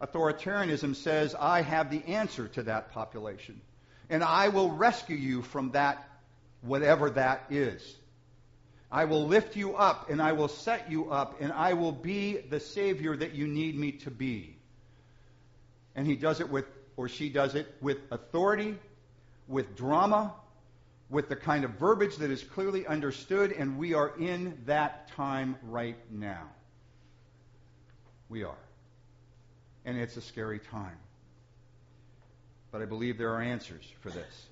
Authoritarianism 0.00 0.96
says, 0.96 1.34
I 1.38 1.60
have 1.60 1.90
the 1.90 2.02
answer 2.06 2.48
to 2.48 2.62
that 2.62 2.92
population, 2.92 3.60
and 4.08 4.24
I 4.24 4.48
will 4.48 4.70
rescue 4.70 5.18
you 5.18 5.42
from 5.42 5.72
that, 5.72 6.02
whatever 6.62 7.10
that 7.10 7.44
is. 7.50 7.96
I 8.92 9.06
will 9.06 9.26
lift 9.26 9.56
you 9.56 9.74
up 9.74 10.10
and 10.10 10.20
I 10.20 10.32
will 10.32 10.48
set 10.48 10.90
you 10.90 11.10
up 11.10 11.40
and 11.40 11.50
I 11.50 11.72
will 11.72 11.92
be 11.92 12.36
the 12.36 12.60
Savior 12.60 13.16
that 13.16 13.34
you 13.34 13.46
need 13.46 13.74
me 13.76 13.92
to 13.92 14.10
be. 14.10 14.54
And 15.96 16.06
he 16.06 16.14
does 16.14 16.40
it 16.40 16.50
with, 16.50 16.66
or 16.98 17.08
she 17.08 17.30
does 17.30 17.54
it 17.54 17.74
with 17.80 17.96
authority, 18.10 18.78
with 19.48 19.76
drama, 19.76 20.34
with 21.08 21.30
the 21.30 21.36
kind 21.36 21.64
of 21.64 21.70
verbiage 21.72 22.16
that 22.16 22.30
is 22.30 22.42
clearly 22.42 22.86
understood, 22.86 23.52
and 23.52 23.78
we 23.78 23.94
are 23.94 24.12
in 24.18 24.58
that 24.66 25.08
time 25.08 25.56
right 25.64 25.98
now. 26.10 26.48
We 28.28 28.44
are. 28.44 28.54
And 29.86 29.98
it's 29.98 30.18
a 30.18 30.22
scary 30.22 30.58
time. 30.58 30.98
But 32.70 32.82
I 32.82 32.84
believe 32.84 33.16
there 33.16 33.34
are 33.34 33.42
answers 33.42 33.84
for 34.00 34.10
this. 34.10 34.46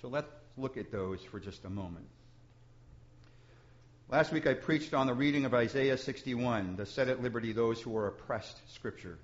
So 0.00 0.08
let's 0.08 0.30
look 0.56 0.78
at 0.78 0.90
those 0.90 1.22
for 1.22 1.38
just 1.38 1.64
a 1.66 1.70
moment. 1.70 2.06
Last 4.10 4.32
week 4.32 4.48
I 4.48 4.54
preached 4.54 4.92
on 4.92 5.06
the 5.06 5.14
reading 5.14 5.44
of 5.44 5.54
Isaiah 5.54 5.96
61, 5.96 6.74
the 6.74 6.84
set 6.84 7.06
at 7.06 7.22
liberty 7.22 7.52
those 7.52 7.80
who 7.80 7.96
are 7.96 8.08
oppressed 8.08 8.58
scripture. 8.74 9.16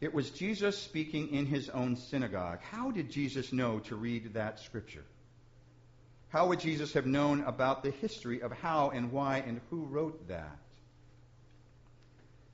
It 0.00 0.14
was 0.14 0.30
Jesus 0.30 0.78
speaking 0.78 1.28
in 1.28 1.44
his 1.44 1.68
own 1.68 1.96
synagogue. 1.96 2.60
How 2.62 2.90
did 2.90 3.10
Jesus 3.10 3.52
know 3.52 3.80
to 3.80 3.96
read 3.96 4.32
that 4.32 4.60
scripture? 4.60 5.04
How 6.30 6.46
would 6.46 6.60
Jesus 6.60 6.94
have 6.94 7.04
known 7.04 7.42
about 7.42 7.82
the 7.82 7.90
history 7.90 8.40
of 8.40 8.50
how 8.50 8.88
and 8.88 9.12
why 9.12 9.44
and 9.46 9.60
who 9.68 9.84
wrote 9.84 10.28
that? 10.28 10.56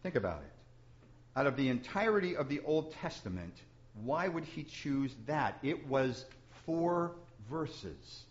Think 0.02 0.16
about 0.16 0.42
it. 0.42 1.38
Out 1.38 1.46
of 1.46 1.56
the 1.56 1.68
entirety 1.68 2.36
of 2.36 2.48
the 2.48 2.62
Old 2.64 2.92
Testament, 2.94 3.54
why 4.02 4.26
would 4.26 4.44
he 4.44 4.64
choose 4.64 5.14
that? 5.26 5.56
It 5.62 5.86
was 5.86 6.24
four 6.66 7.12
verses. 7.48 8.24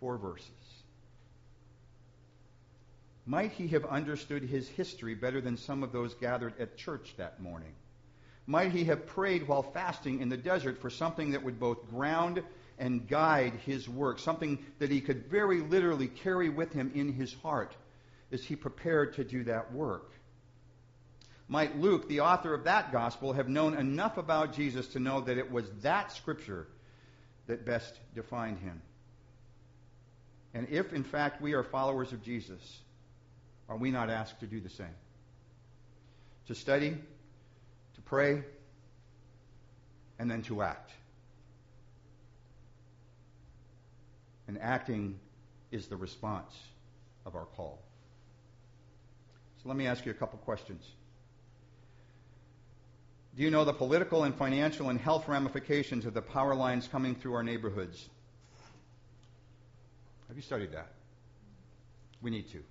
Four 0.00 0.18
verses. 0.18 0.65
Might 3.26 3.50
he 3.52 3.66
have 3.68 3.84
understood 3.84 4.44
his 4.44 4.68
history 4.68 5.16
better 5.16 5.40
than 5.40 5.56
some 5.56 5.82
of 5.82 5.90
those 5.90 6.14
gathered 6.14 6.58
at 6.60 6.76
church 6.76 7.14
that 7.16 7.40
morning? 7.40 7.74
Might 8.46 8.70
he 8.70 8.84
have 8.84 9.06
prayed 9.06 9.48
while 9.48 9.64
fasting 9.64 10.20
in 10.20 10.28
the 10.28 10.36
desert 10.36 10.80
for 10.80 10.90
something 10.90 11.32
that 11.32 11.42
would 11.42 11.58
both 11.58 11.90
ground 11.90 12.44
and 12.78 13.08
guide 13.08 13.54
his 13.64 13.88
work, 13.88 14.20
something 14.20 14.64
that 14.78 14.90
he 14.90 15.00
could 15.00 15.26
very 15.26 15.60
literally 15.60 16.06
carry 16.06 16.48
with 16.48 16.72
him 16.72 16.92
in 16.94 17.12
his 17.12 17.34
heart 17.34 17.74
as 18.30 18.44
he 18.44 18.54
prepared 18.54 19.14
to 19.14 19.24
do 19.24 19.42
that 19.44 19.72
work? 19.72 20.12
Might 21.48 21.78
Luke, 21.80 22.08
the 22.08 22.20
author 22.20 22.54
of 22.54 22.64
that 22.64 22.92
gospel, 22.92 23.32
have 23.32 23.48
known 23.48 23.76
enough 23.76 24.18
about 24.18 24.54
Jesus 24.54 24.86
to 24.88 25.00
know 25.00 25.20
that 25.22 25.38
it 25.38 25.50
was 25.50 25.68
that 25.82 26.12
scripture 26.12 26.68
that 27.48 27.66
best 27.66 27.98
defined 28.14 28.58
him? 28.58 28.82
And 30.54 30.68
if, 30.70 30.92
in 30.92 31.04
fact, 31.04 31.40
we 31.42 31.54
are 31.54 31.62
followers 31.62 32.12
of 32.12 32.22
Jesus, 32.22 32.80
are 33.68 33.76
we 33.76 33.90
not 33.90 34.10
asked 34.10 34.40
to 34.40 34.46
do 34.46 34.60
the 34.60 34.68
same? 34.68 34.94
To 36.46 36.54
study, 36.54 36.90
to 36.90 38.00
pray, 38.02 38.42
and 40.18 40.30
then 40.30 40.42
to 40.42 40.62
act. 40.62 40.90
And 44.48 44.58
acting 44.60 45.18
is 45.72 45.86
the 45.88 45.96
response 45.96 46.54
of 47.24 47.34
our 47.34 47.46
call. 47.56 47.80
So 49.62 49.68
let 49.68 49.76
me 49.76 49.86
ask 49.86 50.06
you 50.06 50.12
a 50.12 50.14
couple 50.14 50.38
questions. 50.38 50.84
Do 53.36 53.42
you 53.42 53.50
know 53.50 53.64
the 53.64 53.72
political 53.72 54.24
and 54.24 54.34
financial 54.34 54.88
and 54.88 54.98
health 54.98 55.28
ramifications 55.28 56.06
of 56.06 56.14
the 56.14 56.22
power 56.22 56.54
lines 56.54 56.88
coming 56.88 57.14
through 57.14 57.34
our 57.34 57.42
neighborhoods? 57.42 58.08
Have 60.28 60.36
you 60.36 60.42
studied 60.42 60.72
that? 60.72 60.92
We 62.22 62.30
need 62.30 62.50
to. 62.52 62.62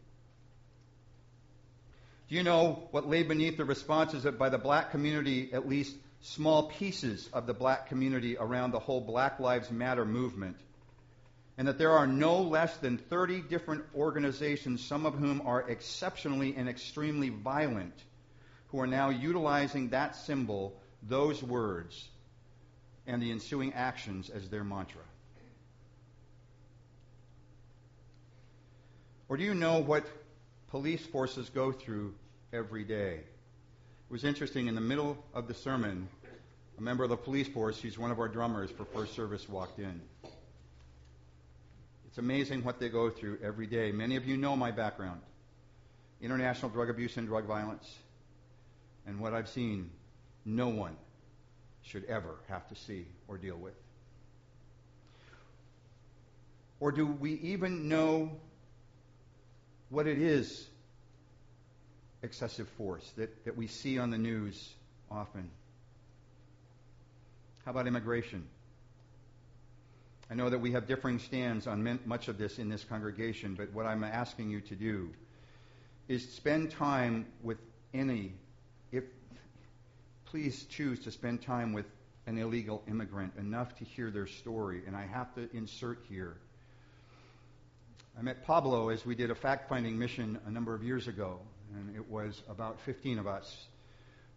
Do 2.28 2.36
you 2.36 2.44
know 2.44 2.88
what 2.90 3.08
lay 3.08 3.22
beneath 3.22 3.58
the 3.58 3.66
responses 3.66 4.26
by 4.26 4.50
the 4.50 4.58
black 4.58 4.92
community, 4.92 5.54
at 5.54 5.70
least 5.70 5.96
small 6.22 6.70
pieces 6.70 7.30
of 7.32 7.46
the 7.46 7.54
black 7.54 7.88
community 7.88 8.36
around 8.38 8.72
the 8.72 8.80
whole 8.80 9.02
Black 9.02 9.40
Lives 9.40 9.70
Matter 9.70 10.06
movement? 10.06 10.58
And 11.58 11.68
that 11.68 11.78
there 11.78 11.92
are 11.92 12.08
no 12.08 12.42
less 12.42 12.76
than 12.78 12.98
30 12.98 13.42
different 13.42 13.86
organizations, 13.96 14.84
some 14.84 15.06
of 15.06 15.14
whom 15.14 15.42
are 15.46 15.70
exceptionally 15.70 16.56
and 16.58 16.68
extremely 16.68 17.30
violent, 17.30 17.94
who 18.70 18.80
are 18.82 18.88
now 18.88 19.10
utilizing 19.10 19.90
that 19.90 20.16
symbol, 20.16 20.76
those 21.04 21.42
words, 21.44 22.10
and 23.06 23.22
the 23.22 23.32
ensuing 23.32 23.74
actions 23.74 24.30
as 24.32 24.50
their 24.50 24.64
mantra. 24.64 25.02
Or 29.30 29.38
do 29.38 29.44
you 29.44 29.54
know 29.54 29.80
what 29.80 30.06
police 30.76 31.06
forces 31.06 31.50
go 31.50 31.72
through 31.72 32.14
every 32.52 32.84
day. 32.84 33.14
It 33.14 34.12
was 34.12 34.26
interesting, 34.26 34.68
in 34.68 34.76
the 34.76 34.82
middle 34.82 35.18
of 35.34 35.48
the 35.48 35.54
sermon, 35.54 36.10
a 36.78 36.82
member 36.82 37.06
of 37.06 37.10
the 37.10 37.16
police 37.16 37.48
force, 37.48 37.78
he's 37.78 37.98
one 37.98 38.12
of 38.12 38.20
our 38.20 38.28
drummers 38.28 38.72
for 38.72 38.84
first 38.84 39.16
service, 39.16 39.48
walked 39.48 39.80
in. 39.80 40.02
It's 42.06 42.18
amazing 42.18 42.62
what 42.66 42.78
they 42.78 42.90
go 42.90 43.10
through 43.10 43.40
every 43.42 43.68
day. 43.68 43.94
Many 43.94 44.18
of 44.18 44.28
you 44.28 44.36
know 44.36 44.58
my 44.58 44.70
background 44.70 45.22
international 46.22 46.70
drug 46.70 46.90
abuse 46.90 47.16
and 47.16 47.26
drug 47.26 47.46
violence. 47.46 47.90
And 49.08 49.18
what 49.22 49.34
I've 49.34 49.48
seen, 49.48 49.90
no 50.44 50.68
one 50.68 50.98
should 51.84 52.04
ever 52.04 52.36
have 52.50 52.68
to 52.68 52.76
see 52.76 53.06
or 53.30 53.38
deal 53.38 53.56
with. 53.56 53.76
Or 56.82 56.92
do 56.92 57.06
we 57.06 57.36
even 57.36 57.88
know 57.88 58.42
what 59.90 60.08
it 60.08 60.18
is 60.20 60.68
excessive 62.24 62.68
force 62.70 63.12
that, 63.18 63.46
that 63.46 63.56
we 63.56 63.68
see 63.68 64.00
on 64.00 64.10
the 64.10 64.18
news 64.18 64.74
often. 65.12 65.50
How 67.64 67.72
about 67.72 67.88
immigration? 67.88 68.46
I 70.30 70.34
know 70.34 70.50
that 70.50 70.60
we 70.60 70.72
have 70.72 70.88
differing 70.88 71.20
stands 71.20 71.68
on 71.68 72.00
much 72.06 72.28
of 72.28 72.38
this 72.38 72.58
in 72.58 72.68
this 72.68 72.84
congregation, 72.84 73.54
but 73.54 73.72
what 73.74 73.86
I'm 73.86 74.04
asking 74.04 74.50
you 74.50 74.60
to 74.62 74.76
do 74.76 75.12
is 76.08 76.28
spend 76.34 76.72
time 76.72 77.28
with 77.44 77.58
any, 77.94 78.34
if 78.92 79.04
please 80.26 80.66
choose 80.66 81.00
to 81.02 81.12
spend 81.12 81.42
time 81.42 81.74
with 81.74 81.86
an 82.28 82.38
illegal 82.38 82.82
immigrant 82.88 83.34
enough 83.38 83.76
to 83.78 83.86
hear 83.86 84.10
their 84.10 84.28
story. 84.28 84.82
And 84.88 84.96
I 84.96 85.06
have 85.06 85.34
to 85.36 85.48
insert 85.56 86.00
here. 86.10 86.38
I 88.18 88.22
met 88.22 88.46
Pablo 88.46 88.90
as 88.90 89.06
we 89.06 89.14
did 89.14 89.30
a 89.30 89.36
fact 89.36 89.68
finding 89.68 90.00
mission 90.00 90.40
a 90.46 90.52
number 90.52 90.74
of 90.74 90.82
years 90.84 91.10
ago, 91.10 91.40
and 91.76 91.94
it 91.98 92.10
was 92.10 92.42
about 92.48 92.80
15 92.82 93.20
of 93.20 93.28
us 93.28 93.66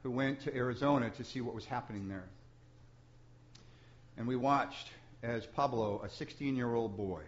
who 0.03 0.11
went 0.11 0.41
to 0.41 0.55
Arizona 0.55 1.11
to 1.11 1.23
see 1.23 1.41
what 1.41 1.55
was 1.55 1.65
happening 1.65 2.09
there. 2.09 2.29
And 4.17 4.27
we 4.27 4.35
watched 4.35 4.89
as 5.23 5.47
Pablo, 5.47 6.03
a 6.03 6.09
16 6.09 6.57
year 6.57 6.75
old 6.75 6.97
boy 6.97 7.23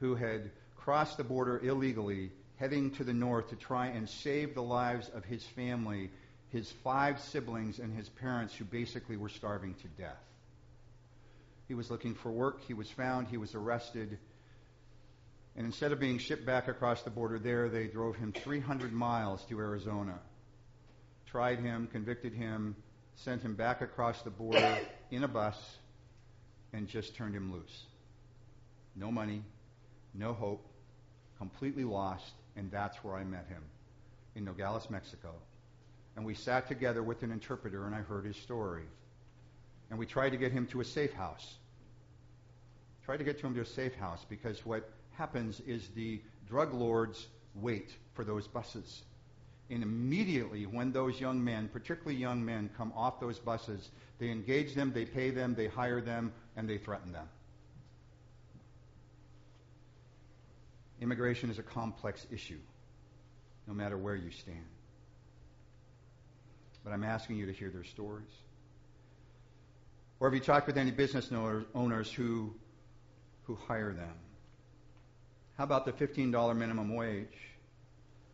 who 0.00 0.14
had 0.14 0.50
crossed 0.78 1.18
the 1.18 1.24
border 1.24 1.58
illegally, 1.62 2.30
heading 2.56 2.90
to 2.92 3.04
the 3.04 3.12
north 3.12 3.50
to 3.50 3.56
try 3.56 3.88
and 3.88 4.08
save 4.08 4.54
the 4.54 4.62
lives 4.62 5.10
of 5.14 5.26
his 5.26 5.44
family, 5.44 6.10
his 6.48 6.72
five 6.84 7.20
siblings, 7.20 7.80
and 7.80 7.94
his 7.94 8.08
parents 8.08 8.54
who 8.54 8.64
basically 8.64 9.18
were 9.18 9.28
starving 9.28 9.74
to 9.74 9.88
death. 10.02 10.24
He 11.68 11.74
was 11.74 11.90
looking 11.90 12.14
for 12.14 12.30
work. 12.30 12.62
He 12.66 12.72
was 12.72 12.90
found. 12.90 13.28
He 13.28 13.36
was 13.36 13.54
arrested. 13.54 14.18
And 15.56 15.64
instead 15.64 15.92
of 15.92 15.98
being 15.98 16.18
shipped 16.18 16.44
back 16.44 16.68
across 16.68 17.02
the 17.02 17.10
border 17.10 17.38
there, 17.38 17.68
they 17.70 17.86
drove 17.86 18.16
him 18.16 18.32
300 18.32 18.92
miles 18.92 19.42
to 19.46 19.58
Arizona, 19.58 20.18
tried 21.24 21.60
him, 21.60 21.88
convicted 21.90 22.34
him, 22.34 22.76
sent 23.14 23.40
him 23.42 23.54
back 23.54 23.80
across 23.80 24.20
the 24.20 24.30
border 24.30 24.78
in 25.10 25.24
a 25.24 25.28
bus 25.28 25.56
and 26.74 26.86
just 26.86 27.14
turned 27.14 27.34
him 27.34 27.52
loose. 27.52 27.84
No 28.94 29.10
money, 29.10 29.42
no 30.12 30.34
hope, 30.34 30.66
completely 31.38 31.84
lost, 31.84 32.32
and 32.54 32.70
that's 32.70 32.96
where 33.02 33.16
I 33.16 33.24
met 33.24 33.46
him, 33.48 33.62
in 34.34 34.44
Nogales, 34.44 34.90
Mexico. 34.90 35.32
And 36.16 36.24
we 36.24 36.34
sat 36.34 36.68
together 36.68 37.02
with 37.02 37.22
an 37.22 37.30
interpreter, 37.30 37.86
and 37.86 37.94
I 37.94 38.00
heard 38.00 38.26
his 38.26 38.36
story. 38.36 38.84
And 39.88 39.98
we 39.98 40.04
tried 40.06 40.30
to 40.30 40.36
get 40.36 40.52
him 40.52 40.66
to 40.68 40.80
a 40.80 40.84
safe 40.84 41.12
house. 41.12 41.54
Tried 43.04 43.18
to 43.18 43.24
get 43.24 43.38
to 43.40 43.46
him 43.46 43.54
to 43.54 43.60
a 43.60 43.66
safe 43.66 43.94
house 43.94 44.24
because 44.28 44.64
what 44.66 44.90
happens 45.16 45.60
is 45.66 45.88
the 45.94 46.20
drug 46.48 46.74
lords 46.74 47.26
wait 47.54 47.92
for 48.14 48.24
those 48.24 48.46
buses. 48.46 49.02
And 49.68 49.82
immediately, 49.82 50.64
when 50.64 50.92
those 50.92 51.20
young 51.20 51.42
men, 51.42 51.68
particularly 51.72 52.16
young 52.16 52.44
men, 52.44 52.70
come 52.76 52.92
off 52.94 53.18
those 53.18 53.38
buses, 53.38 53.90
they 54.18 54.30
engage 54.30 54.74
them, 54.74 54.92
they 54.92 55.04
pay 55.04 55.30
them, 55.30 55.54
they 55.54 55.66
hire 55.66 56.00
them, 56.00 56.32
and 56.56 56.68
they 56.68 56.78
threaten 56.78 57.12
them. 57.12 57.28
Immigration 61.00 61.50
is 61.50 61.58
a 61.58 61.62
complex 61.62 62.26
issue, 62.30 62.60
no 63.66 63.74
matter 63.74 63.98
where 63.98 64.16
you 64.16 64.30
stand. 64.30 64.64
But 66.84 66.92
I'm 66.92 67.04
asking 67.04 67.36
you 67.36 67.46
to 67.46 67.52
hear 67.52 67.68
their 67.70 67.84
stories. 67.84 68.30
Or 70.20 70.28
have 70.28 70.34
you 70.34 70.40
talked 70.40 70.66
with 70.66 70.78
any 70.78 70.92
business 70.92 71.30
owners 71.74 72.10
who, 72.12 72.54
who 73.42 73.56
hire 73.66 73.92
them? 73.92 74.14
How 75.56 75.64
about 75.64 75.86
the 75.86 75.92
$15 75.92 76.56
minimum 76.56 76.94
wage? 76.94 77.26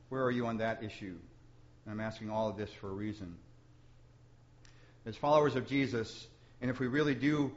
Where 0.08 0.24
are 0.24 0.30
you 0.30 0.46
on 0.46 0.56
that 0.58 0.82
issue? 0.82 1.14
And 1.84 1.92
I'm 1.92 2.00
asking 2.00 2.30
all 2.30 2.48
of 2.48 2.56
this 2.56 2.70
for 2.80 2.88
a 2.88 2.92
reason. 2.92 3.36
As 5.06 5.16
followers 5.16 5.54
of 5.54 5.68
Jesus, 5.68 6.26
and 6.60 6.68
if 6.68 6.80
we 6.80 6.88
really 6.88 7.14
do 7.14 7.52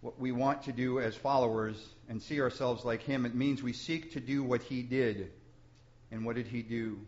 what 0.00 0.18
we 0.18 0.32
want 0.32 0.64
to 0.64 0.72
do 0.72 0.98
as 0.98 1.14
followers 1.14 1.76
and 2.08 2.20
see 2.20 2.40
ourselves 2.40 2.84
like 2.84 3.02
Him, 3.02 3.26
it 3.26 3.34
means 3.34 3.62
we 3.62 3.72
seek 3.72 4.12
to 4.14 4.20
do 4.20 4.42
what 4.42 4.62
He 4.62 4.82
did. 4.82 5.30
And 6.10 6.24
what 6.24 6.34
did 6.34 6.48
He 6.48 6.62
do? 6.62 6.98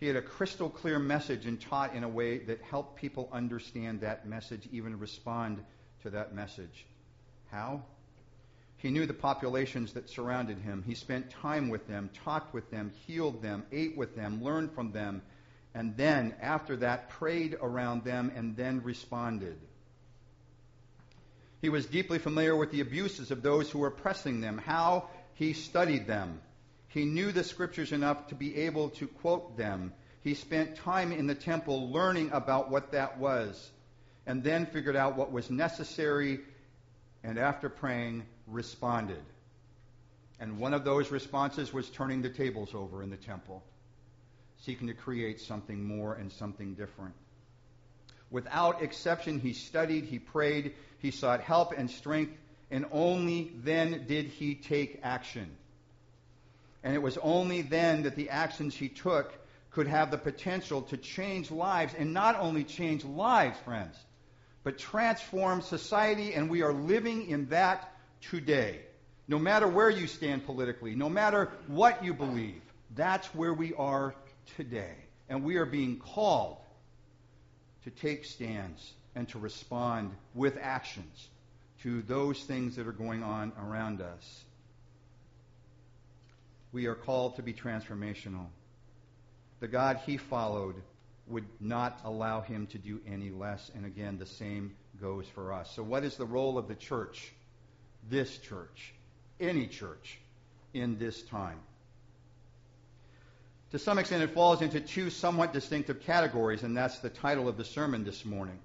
He 0.00 0.06
had 0.06 0.16
a 0.16 0.22
crystal 0.22 0.70
clear 0.70 0.98
message 0.98 1.44
and 1.44 1.60
taught 1.60 1.94
in 1.94 2.04
a 2.04 2.08
way 2.08 2.38
that 2.38 2.62
helped 2.62 2.96
people 2.96 3.28
understand 3.32 4.00
that 4.00 4.26
message, 4.26 4.66
even 4.72 4.98
respond 4.98 5.62
to 6.02 6.10
that 6.10 6.34
message. 6.34 6.86
How? 7.50 7.82
He 8.78 8.90
knew 8.90 9.06
the 9.06 9.14
populations 9.14 9.94
that 9.94 10.10
surrounded 10.10 10.58
him. 10.58 10.84
He 10.86 10.94
spent 10.94 11.30
time 11.30 11.68
with 11.68 11.86
them, 11.88 12.10
talked 12.24 12.52
with 12.52 12.70
them, 12.70 12.92
healed 13.06 13.42
them, 13.42 13.64
ate 13.72 13.96
with 13.96 14.14
them, 14.14 14.42
learned 14.42 14.72
from 14.72 14.92
them, 14.92 15.22
and 15.74 15.96
then, 15.96 16.34
after 16.40 16.76
that, 16.76 17.08
prayed 17.10 17.56
around 17.60 18.04
them 18.04 18.32
and 18.34 18.56
then 18.56 18.82
responded. 18.82 19.58
He 21.60 21.68
was 21.68 21.86
deeply 21.86 22.18
familiar 22.18 22.54
with 22.54 22.70
the 22.70 22.80
abuses 22.80 23.30
of 23.30 23.42
those 23.42 23.70
who 23.70 23.78
were 23.78 23.88
oppressing 23.88 24.40
them, 24.40 24.58
how 24.58 25.08
he 25.34 25.52
studied 25.52 26.06
them. 26.06 26.40
He 26.88 27.04
knew 27.04 27.32
the 27.32 27.44
scriptures 27.44 27.92
enough 27.92 28.28
to 28.28 28.34
be 28.34 28.56
able 28.56 28.90
to 28.90 29.06
quote 29.06 29.56
them. 29.56 29.92
He 30.22 30.34
spent 30.34 30.76
time 30.76 31.12
in 31.12 31.26
the 31.26 31.34
temple 31.34 31.90
learning 31.90 32.30
about 32.32 32.70
what 32.70 32.92
that 32.92 33.18
was, 33.18 33.70
and 34.26 34.42
then 34.44 34.66
figured 34.66 34.96
out 34.96 35.16
what 35.16 35.32
was 35.32 35.50
necessary, 35.50 36.40
and 37.22 37.38
after 37.38 37.68
praying, 37.68 38.24
responded. 38.46 39.22
And 40.38 40.58
one 40.58 40.74
of 40.74 40.84
those 40.84 41.10
responses 41.10 41.72
was 41.72 41.88
turning 41.88 42.22
the 42.22 42.28
tables 42.28 42.74
over 42.74 43.02
in 43.02 43.10
the 43.10 43.16
temple, 43.16 43.62
seeking 44.58 44.88
to 44.88 44.94
create 44.94 45.40
something 45.40 45.82
more 45.82 46.14
and 46.14 46.30
something 46.30 46.74
different. 46.74 47.14
Without 48.30 48.82
exception, 48.82 49.40
he 49.40 49.52
studied, 49.52 50.04
he 50.04 50.18
prayed, 50.18 50.74
he 50.98 51.10
sought 51.10 51.40
help 51.40 51.72
and 51.76 51.90
strength, 51.90 52.36
and 52.70 52.84
only 52.90 53.52
then 53.62 54.04
did 54.06 54.26
he 54.26 54.54
take 54.54 55.00
action. 55.02 55.48
And 56.82 56.94
it 56.94 57.02
was 57.02 57.18
only 57.18 57.62
then 57.62 58.02
that 58.02 58.16
the 58.16 58.30
actions 58.30 58.74
he 58.74 58.88
took 58.88 59.32
could 59.70 59.86
have 59.86 60.10
the 60.10 60.18
potential 60.18 60.82
to 60.82 60.96
change 60.96 61.50
lives, 61.50 61.94
and 61.96 62.12
not 62.12 62.38
only 62.40 62.64
change 62.64 63.04
lives, 63.04 63.58
friends, 63.60 63.96
but 64.64 64.78
transform 64.78 65.62
society, 65.62 66.34
and 66.34 66.50
we 66.50 66.62
are 66.62 66.72
living 66.72 67.28
in 67.28 67.48
that 67.50 67.95
today. 68.30 68.80
No 69.28 69.38
matter 69.38 69.66
where 69.66 69.90
you 69.90 70.06
stand 70.06 70.46
politically, 70.46 70.94
no 70.94 71.08
matter 71.08 71.50
what 71.66 72.04
you 72.04 72.14
believe, 72.14 72.60
that's 72.94 73.26
where 73.34 73.52
we 73.52 73.74
are 73.74 74.14
today. 74.56 74.94
And 75.28 75.42
we 75.42 75.56
are 75.56 75.66
being 75.66 75.98
called 75.98 76.58
to 77.84 77.90
take 77.90 78.24
stands 78.24 78.92
and 79.14 79.28
to 79.30 79.38
respond 79.38 80.12
with 80.34 80.56
actions 80.60 81.28
to 81.82 82.02
those 82.02 82.42
things 82.44 82.76
that 82.76 82.86
are 82.86 82.92
going 82.92 83.22
on 83.22 83.52
around 83.60 84.00
us. 84.00 84.44
We 86.72 86.86
are 86.86 86.94
called 86.94 87.36
to 87.36 87.42
be 87.42 87.52
transformational. 87.52 88.46
The 89.60 89.68
God 89.68 90.00
he 90.04 90.16
followed 90.16 90.76
would 91.26 91.46
not 91.60 92.00
allow 92.04 92.40
him 92.40 92.66
to 92.68 92.78
do 92.78 93.00
any 93.06 93.30
less. 93.30 93.70
And 93.74 93.86
again, 93.86 94.18
the 94.18 94.26
same 94.26 94.76
goes 95.00 95.26
for 95.34 95.52
us. 95.52 95.70
So, 95.74 95.82
what 95.82 96.04
is 96.04 96.16
the 96.16 96.26
role 96.26 96.58
of 96.58 96.68
the 96.68 96.74
church? 96.74 97.32
This 98.10 98.38
church, 98.38 98.92
any 99.40 99.66
church, 99.66 100.18
in 100.74 100.98
this 100.98 101.22
time. 101.22 101.58
To 103.72 103.78
some 103.78 103.98
extent, 103.98 104.22
it 104.22 104.32
falls 104.32 104.62
into 104.62 104.80
two 104.80 105.10
somewhat 105.10 105.52
distinctive 105.52 106.02
categories, 106.02 106.62
and 106.62 106.76
that's 106.76 106.98
the 107.00 107.10
title 107.10 107.48
of 107.48 107.56
the 107.56 107.64
sermon 107.64 108.04
this 108.04 108.24
morning. 108.24 108.58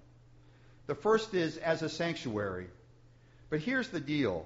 The 0.88 0.96
first 0.96 1.34
is 1.34 1.58
as 1.58 1.82
a 1.82 1.90
sanctuary. 1.90 2.68
But 3.50 3.60
here's 3.60 3.90
the 3.90 4.00
deal 4.00 4.46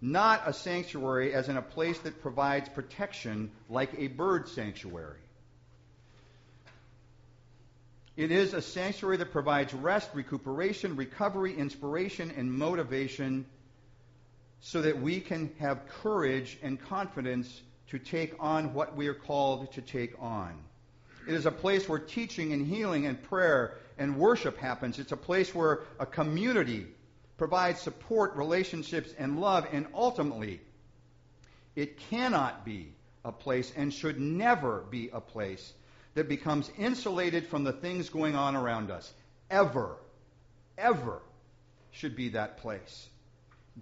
not 0.00 0.42
a 0.46 0.52
sanctuary 0.52 1.34
as 1.34 1.48
in 1.48 1.56
a 1.56 1.62
place 1.62 1.98
that 2.00 2.22
provides 2.22 2.68
protection 2.68 3.50
like 3.68 3.90
a 3.98 4.06
bird 4.06 4.48
sanctuary. 4.48 5.18
It 8.16 8.30
is 8.30 8.54
a 8.54 8.62
sanctuary 8.62 9.16
that 9.16 9.32
provides 9.32 9.74
rest, 9.74 10.10
recuperation, 10.14 10.96
recovery, 10.96 11.56
inspiration, 11.56 12.32
and 12.36 12.52
motivation 12.52 13.46
so 14.60 14.82
that 14.82 15.00
we 15.00 15.20
can 15.20 15.50
have 15.58 15.86
courage 16.02 16.58
and 16.62 16.80
confidence 16.80 17.62
to 17.88 17.98
take 17.98 18.34
on 18.38 18.74
what 18.74 18.96
we 18.96 19.08
are 19.08 19.14
called 19.14 19.72
to 19.72 19.80
take 19.80 20.14
on. 20.20 20.58
It 21.26 21.34
is 21.34 21.46
a 21.46 21.50
place 21.50 21.88
where 21.88 21.98
teaching 21.98 22.52
and 22.52 22.66
healing 22.66 23.06
and 23.06 23.22
prayer 23.22 23.76
and 23.98 24.16
worship 24.16 24.56
happens. 24.56 24.98
It's 24.98 25.12
a 25.12 25.16
place 25.16 25.54
where 25.54 25.80
a 25.98 26.06
community 26.06 26.86
provides 27.36 27.80
support, 27.80 28.34
relationships, 28.36 29.14
and 29.18 29.40
love. 29.40 29.66
And 29.72 29.86
ultimately, 29.94 30.60
it 31.76 31.98
cannot 32.10 32.64
be 32.64 32.92
a 33.24 33.32
place 33.32 33.72
and 33.76 33.92
should 33.92 34.18
never 34.20 34.84
be 34.90 35.10
a 35.12 35.20
place 35.20 35.72
that 36.14 36.28
becomes 36.28 36.70
insulated 36.78 37.46
from 37.46 37.62
the 37.62 37.72
things 37.72 38.08
going 38.08 38.34
on 38.34 38.56
around 38.56 38.90
us. 38.90 39.12
Ever, 39.50 39.96
ever 40.76 41.20
should 41.90 42.16
be 42.16 42.30
that 42.30 42.58
place. 42.58 43.08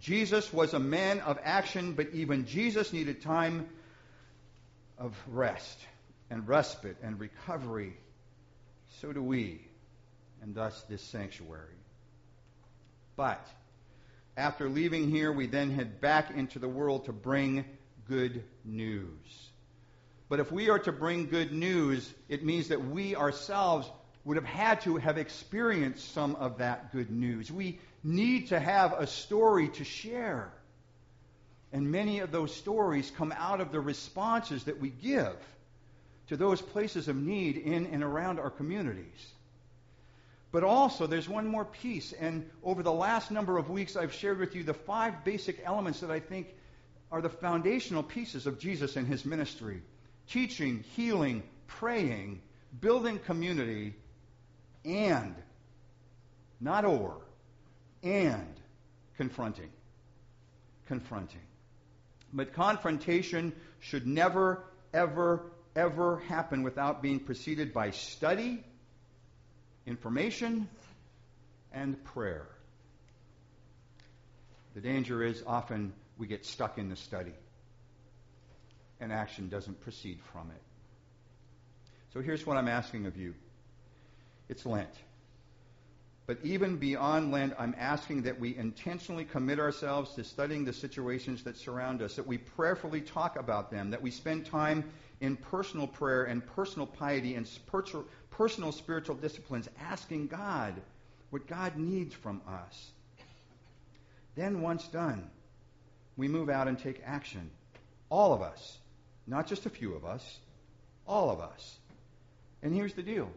Jesus 0.01 0.53
was 0.53 0.75
a 0.75 0.81
man 0.81 1.21
of 1.21 1.39
action, 1.43 1.93
but 1.93 2.11
even 2.13 2.47
Jesus 2.47 2.93
needed 2.93 3.23
time 3.23 3.69
of 4.99 5.15
rest 5.29 5.79
and 6.31 6.47
respite 6.47 6.97
and 7.03 7.19
recovery. 7.19 7.97
So 9.01 9.13
do 9.13 9.23
we, 9.23 9.61
and 10.43 10.55
thus 10.55 10.83
this 10.89 11.03
sanctuary. 11.03 11.75
But 13.17 13.47
after 14.37 14.69
leaving 14.69 15.11
here, 15.11 15.33
we 15.33 15.47
then 15.47 15.71
head 15.71 16.01
back 16.01 16.31
into 16.37 16.59
the 16.59 16.69
world 16.69 17.07
to 17.07 17.13
bring 17.13 17.65
good 18.09 18.45
news. 18.65 19.51
But 20.29 20.41
if 20.41 20.51
we 20.51 20.69
are 20.71 20.79
to 20.81 20.93
bring 20.93 21.27
good 21.29 21.53
news, 21.53 22.13
it 22.29 22.45
means 22.45 22.69
that 22.69 22.85
we 22.85 23.17
ourselves 23.17 23.91
would 24.25 24.37
have 24.37 24.45
had 24.45 24.81
to 24.83 24.97
have 24.97 25.19
experienced 25.19 26.13
some 26.13 26.35
of 26.37 26.59
that 26.59 26.93
good 26.93 27.11
news. 27.11 27.51
We 27.51 27.79
need 28.07 28.49
to 28.49 28.61
have 28.61 28.93
a 28.93 29.07
story 29.07 29.69
to 29.69 29.85
share. 29.85 30.53
And 31.73 31.91
many 31.91 32.21
of 32.21 32.31
those 32.31 32.55
stories 32.55 33.11
come 33.17 33.35
out 33.37 33.61
of 33.61 33.73
the 33.73 33.81
responses 33.81 34.65
that 34.65 34.81
we 34.81 34.91
give 34.91 35.37
to 36.29 36.37
those 36.37 36.63
places 36.63 37.09
of 37.09 37.17
need 37.17 37.57
in 37.57 37.87
and 37.87 38.05
around 38.05 38.39
our 38.39 38.51
communities. 38.51 39.33
But 40.53 40.63
also, 40.63 41.07
there's 41.07 41.29
one 41.29 41.49
more 41.49 41.65
piece. 41.65 42.13
And 42.13 42.49
over 42.63 42.83
the 42.83 42.93
last 42.93 43.31
number 43.33 43.59
of 43.59 43.69
weeks, 43.69 43.97
I've 43.97 44.15
shared 44.15 44.39
with 44.39 44.55
you 44.55 44.63
the 44.63 44.73
five 44.73 45.25
basic 45.25 45.61
elements 45.65 46.01
that 46.01 46.11
I 46.11 46.21
think 46.21 46.55
are 47.11 47.21
the 47.21 47.29
foundational 47.29 48.05
pieces 48.05 48.47
of 48.47 48.59
Jesus 48.59 48.97
and 48.97 49.07
his 49.07 49.25
ministry 49.25 49.83
teaching, 50.29 50.85
healing, 50.97 51.43
praying, 51.67 52.41
building 52.81 53.19
community, 53.19 53.95
and, 54.85 55.35
not 56.61 56.85
or, 56.85 57.17
and 58.03 58.61
confronting. 59.17 59.71
Confronting. 60.87 61.41
But 62.33 62.53
confrontation 62.53 63.53
should 63.81 64.07
never, 64.07 64.65
ever, 64.93 65.43
ever 65.75 66.19
happen 66.29 66.63
without 66.63 67.03
being 67.03 67.21
preceded 67.21 67.73
by 67.73 67.91
study 67.91 68.63
information, 69.87 70.69
and 71.73 72.03
prayer. 72.05 72.47
The 74.75 74.81
danger 74.81 75.23
is 75.23 75.43
often 75.47 75.93
we 76.19 76.27
get 76.27 76.45
stuck 76.45 76.79
in 76.79 76.89
the 76.89 76.97
study 76.97 77.33
and 79.01 79.13
action 79.13 79.49
doesn't 79.49 79.81
proceed 79.81 80.19
from 80.33 80.51
it. 80.51 80.63
So 82.13 82.21
here's 82.21 82.47
what 82.47 82.57
I'm 82.57 82.69
asking 82.69 83.07
of 83.07 83.17
you 83.17 83.35
it's 84.49 84.67
Lent. 84.67 84.93
But 86.27 86.39
even 86.43 86.77
beyond 86.77 87.31
Lent, 87.31 87.55
I'm 87.57 87.75
asking 87.79 88.23
that 88.23 88.41
we 88.41 88.57
intentionally 88.57 89.25
commit 89.25 89.61
ourselves 89.61 90.15
to 90.15 90.25
studying 90.25 90.65
the 90.65 90.73
situations 90.73 91.45
that 91.45 91.57
surround 91.57 92.03
us, 92.03 92.17
that 92.17 92.27
we 92.27 92.39
prayerfully 92.39 93.01
talk 93.01 93.39
about 93.39 93.71
them, 93.71 93.91
that 93.91 94.03
we 94.03 94.11
spend 94.11 94.47
time 94.47 94.85
in 95.21 95.37
personal 95.37 95.87
prayer 95.87 96.25
and 96.25 96.45
personal 96.45 96.87
piety 96.87 97.37
and 97.37 97.49
personal 98.31 98.73
spiritual 98.73 99.15
disciplines, 99.15 99.69
asking 99.81 100.27
God 100.27 100.75
what 101.31 101.47
God 101.47 101.77
needs 101.77 102.13
from 102.15 102.43
us. 102.49 102.91
Then, 104.35 104.61
once 104.61 104.87
done, 104.89 105.31
we 106.17 106.27
move 106.27 106.51
out 106.51 106.67
and 106.67 106.79
take 106.79 107.01
action. 107.05 107.51
All 108.11 108.35
of 108.35 108.43
us, 108.43 108.79
not 109.29 109.47
just 109.47 109.65
a 109.65 109.71
few 109.71 109.95
of 109.95 110.05
us, 110.05 110.39
all 111.07 111.31
of 111.31 111.41
us. 111.41 111.77
And 112.63 112.75
here's 112.75 112.95
the 112.95 113.03
deal 113.03 113.31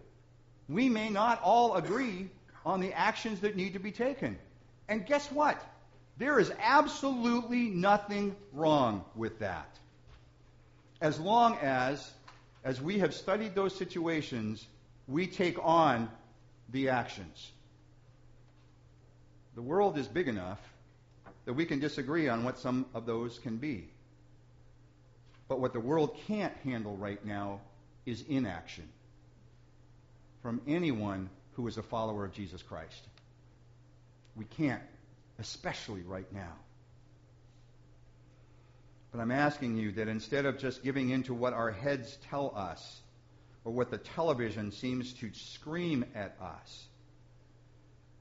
we 0.67 0.89
may 0.89 1.09
not 1.09 1.41
all 1.43 1.75
agree 1.75 2.29
on 2.65 2.79
the 2.79 2.93
actions 2.93 3.41
that 3.41 3.55
need 3.55 3.73
to 3.73 3.79
be 3.79 3.91
taken. 3.91 4.37
And 4.87 5.05
guess 5.05 5.31
what? 5.31 5.63
There 6.17 6.39
is 6.39 6.51
absolutely 6.59 7.69
nothing 7.69 8.35
wrong 8.53 9.05
with 9.15 9.39
that. 9.39 9.69
As 11.01 11.19
long 11.19 11.57
as, 11.61 12.11
as 12.63 12.81
we 12.81 12.99
have 12.99 13.13
studied 13.13 13.55
those 13.55 13.75
situations, 13.75 14.65
we 15.07 15.27
take 15.27 15.57
on 15.63 16.09
the 16.69 16.89
actions. 16.89 17.51
The 19.55 19.61
world 19.61 19.97
is 19.97 20.07
big 20.07 20.27
enough 20.27 20.59
that 21.45 21.53
we 21.53 21.65
can 21.65 21.79
disagree 21.79 22.27
on 22.27 22.43
what 22.43 22.59
some 22.59 22.85
of 22.93 23.05
those 23.05 23.39
can 23.39 23.57
be. 23.57 23.89
But 25.47 25.59
what 25.59 25.73
the 25.73 25.79
world 25.79 26.15
can't 26.27 26.53
handle 26.63 26.95
right 26.95 27.23
now 27.25 27.61
is 28.05 28.23
inaction 28.29 28.87
from 30.41 30.61
anyone 30.67 31.29
who 31.59 31.67
is 31.67 31.77
a 31.77 31.83
follower 31.83 32.23
of 32.23 32.31
Jesus 32.31 32.63
Christ. 32.63 33.01
We 34.33 34.45
can't, 34.45 34.81
especially 35.39 36.03
right 36.03 36.31
now. 36.31 36.53
But 39.11 39.19
I'm 39.19 39.31
asking 39.31 39.75
you 39.75 39.91
that 39.93 40.07
instead 40.07 40.45
of 40.45 40.57
just 40.57 40.81
giving 40.85 41.09
in 41.09 41.23
to 41.23 41.33
what 41.33 41.51
our 41.51 41.69
heads 41.69 42.17
tell 42.29 42.53
us 42.55 43.01
or 43.65 43.73
what 43.73 43.91
the 43.91 43.97
television 43.97 44.71
seems 44.71 45.11
to 45.15 45.31
scream 45.33 46.05
at 46.15 46.37
us, 46.41 46.85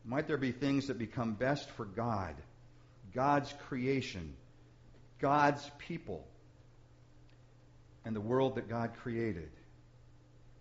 might 0.05 0.27
there 0.27 0.37
be 0.37 0.51
things 0.51 0.89
that 0.89 0.99
become 0.99 1.35
best 1.35 1.71
for 1.71 1.85
God, 1.85 2.35
God's 3.15 3.55
creation, 3.69 4.35
God's 5.21 5.71
people, 5.79 6.27
and 8.05 8.17
the 8.17 8.21
world 8.21 8.57
that 8.57 8.69
God 8.69 8.95
created? 9.01 9.51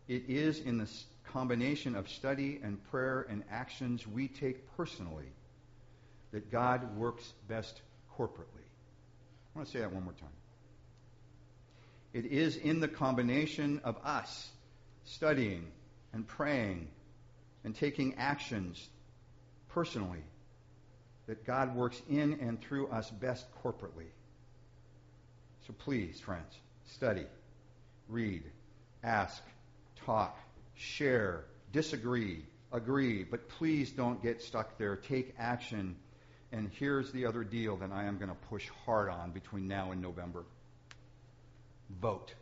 It 0.08 0.26
is 0.28 0.60
in 0.60 0.78
the 0.78 0.88
combination 1.28 1.96
of 1.96 2.10
study 2.10 2.60
and 2.64 2.84
prayer 2.92 3.26
and 3.30 3.44
actions 3.50 4.08
we 4.08 4.28
take 4.28 4.76
personally 4.76 5.32
that 6.32 6.52
God 6.52 6.98
works 6.98 7.34
best 7.48 7.82
corporately. 8.18 8.66
I 9.56 9.60
want 9.60 9.68
to 9.68 9.74
say 9.74 9.80
that 9.80 9.94
one 9.94 10.04
more 10.04 10.14
time. 10.14 10.30
It 12.14 12.26
is 12.26 12.58
in 12.58 12.80
the 12.80 12.88
combination 12.88 13.82
of 13.84 13.98
us 14.04 14.50
studying 15.04 15.68
and 16.14 16.28
praying 16.28 16.88
and 17.64 17.76
taking 17.76 18.16
actions 18.16 18.90
personally 19.70 20.24
that 21.28 21.46
God 21.46 21.76
works 21.76 22.02
in 22.10 22.40
and 22.42 22.60
through 22.62 22.88
us 22.88 23.10
best 23.10 23.46
corporately. 23.64 24.08
So 25.68 25.74
please, 25.78 26.20
friends, 26.20 26.54
study, 26.86 27.26
read, 28.08 28.44
ask, 29.04 29.44
talk, 30.06 30.40
share, 30.78 31.46
disagree, 31.72 32.44
agree, 32.72 33.24
but 33.24 33.50
please 33.50 33.92
don't 33.92 34.22
get 34.22 34.42
stuck 34.42 34.78
there. 34.78 34.96
Take 34.96 35.36
action 35.38 35.96
and 36.52 36.70
here's 36.80 37.12
the 37.12 37.26
other 37.26 37.44
deal 37.44 37.76
that 37.78 37.92
I 37.92 38.06
am 38.06 38.18
going 38.18 38.30
to 38.30 38.48
push 38.50 38.70
hard 38.86 39.10
on 39.10 39.32
between 39.32 39.68
now 39.68 39.92
and 39.92 40.02
November 40.02 40.46
vote. 42.02 42.34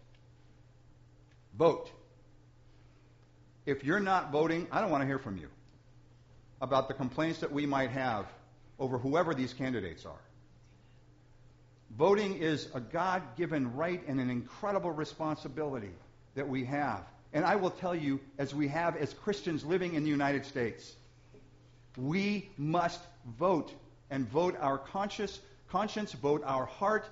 Vote. 1.57 1.91
If 3.65 3.83
you're 3.83 3.99
not 3.99 4.31
voting, 4.31 4.67
I 4.71 4.81
don't 4.81 4.91
want 4.91 5.01
to 5.01 5.07
hear 5.07 5.19
from 5.19 5.37
you 5.37 5.47
about 6.61 6.87
the 6.87 6.93
complaints 6.93 7.39
that 7.39 7.51
we 7.51 7.65
might 7.65 7.91
have 7.91 8.25
over 8.77 8.97
whoever 8.97 9.33
these 9.33 9.53
candidates 9.53 10.05
are. 10.05 10.21
Voting 11.97 12.37
is 12.37 12.67
a 12.73 12.79
God 12.79 13.21
given 13.37 13.75
right 13.75 14.05
and 14.07 14.19
an 14.19 14.29
incredible 14.29 14.91
responsibility 14.91 15.93
that 16.35 16.47
we 16.47 16.65
have. 16.65 17.03
And 17.35 17.43
I 17.43 17.57
will 17.57 17.69
tell 17.69 17.93
you, 17.93 18.21
as 18.37 18.55
we 18.55 18.69
have 18.69 18.95
as 18.95 19.13
Christians 19.13 19.65
living 19.65 19.95
in 19.95 20.03
the 20.03 20.09
United 20.09 20.45
States, 20.45 20.95
we 21.97 22.49
must 22.57 23.01
vote 23.37 23.73
and 24.09 24.25
vote 24.25 24.55
our 24.61 24.77
conscious, 24.77 25.37
conscience, 25.67 26.13
vote 26.13 26.43
our 26.45 26.65
heart, 26.65 27.05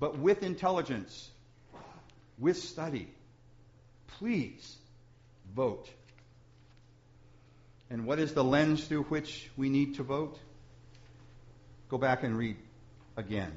but 0.00 0.16
with 0.18 0.42
intelligence, 0.42 1.30
with 2.38 2.56
study. 2.56 3.06
Please 4.18 4.76
vote. 5.54 5.86
And 7.90 8.06
what 8.06 8.18
is 8.18 8.32
the 8.32 8.42
lens 8.42 8.82
through 8.82 9.02
which 9.04 9.50
we 9.58 9.68
need 9.68 9.96
to 9.96 10.02
vote? 10.02 10.38
Go 11.90 11.98
back 11.98 12.22
and 12.22 12.38
read 12.38 12.56
again. 13.14 13.52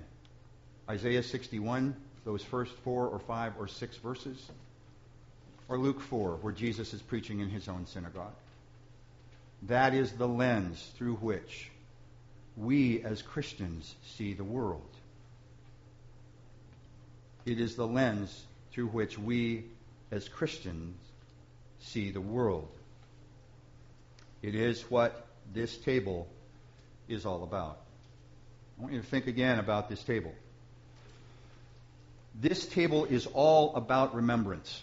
Isaiah 0.89 1.23
61, 1.23 1.95
those 2.25 2.43
first 2.43 2.73
four 2.83 3.07
or 3.07 3.19
five 3.19 3.53
or 3.57 3.69
six 3.69 3.95
verses. 3.95 4.51
Or 5.69 5.77
Luke 5.77 6.01
4, 6.01 6.37
where 6.41 6.51
Jesus 6.51 6.93
is 6.93 7.01
preaching 7.01 7.39
in 7.39 7.49
his 7.49 7.67
own 7.67 7.85
synagogue. 7.85 8.33
That 9.63 9.93
is 9.93 10.11
the 10.11 10.27
lens 10.27 10.91
through 10.97 11.15
which 11.15 11.69
we 12.57 13.03
as 13.03 13.21
Christians 13.21 13.95
see 14.15 14.33
the 14.33 14.43
world. 14.43 14.89
It 17.45 17.59
is 17.59 17.75
the 17.75 17.87
lens 17.87 18.45
through 18.71 18.87
which 18.87 19.17
we 19.17 19.65
as 20.11 20.27
Christians 20.27 20.97
see 21.79 22.11
the 22.11 22.21
world. 22.21 22.67
It 24.41 24.55
is 24.55 24.81
what 24.89 25.27
this 25.53 25.77
table 25.77 26.27
is 27.07 27.25
all 27.25 27.43
about. 27.43 27.79
I 28.77 28.81
want 28.81 28.93
you 28.93 29.01
to 29.01 29.05
think 29.05 29.27
again 29.27 29.59
about 29.59 29.89
this 29.89 30.01
table. 30.03 30.33
This 32.39 32.65
table 32.65 33.05
is 33.05 33.27
all 33.27 33.75
about 33.75 34.15
remembrance. 34.15 34.81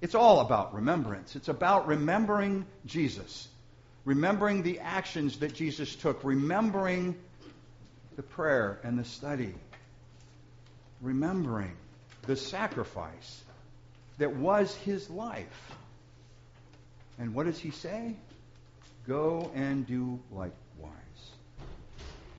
It's 0.00 0.14
all 0.14 0.40
about 0.40 0.74
remembrance. 0.74 1.36
It's 1.36 1.48
about 1.48 1.86
remembering 1.86 2.66
Jesus 2.84 3.48
remembering 4.06 4.62
the 4.62 4.78
actions 4.80 5.40
that 5.40 5.52
Jesus 5.52 5.94
took, 5.96 6.24
remembering 6.24 7.14
the 8.14 8.22
prayer 8.22 8.78
and 8.82 8.98
the 8.98 9.04
study, 9.04 9.52
remembering 11.02 11.76
the 12.22 12.36
sacrifice 12.36 13.42
that 14.16 14.34
was 14.34 14.74
his 14.76 15.10
life. 15.10 15.72
And 17.18 17.34
what 17.34 17.46
does 17.46 17.58
he 17.58 17.72
say? 17.72 18.14
Go 19.06 19.50
and 19.54 19.86
do 19.86 20.20
likewise. 20.32 20.65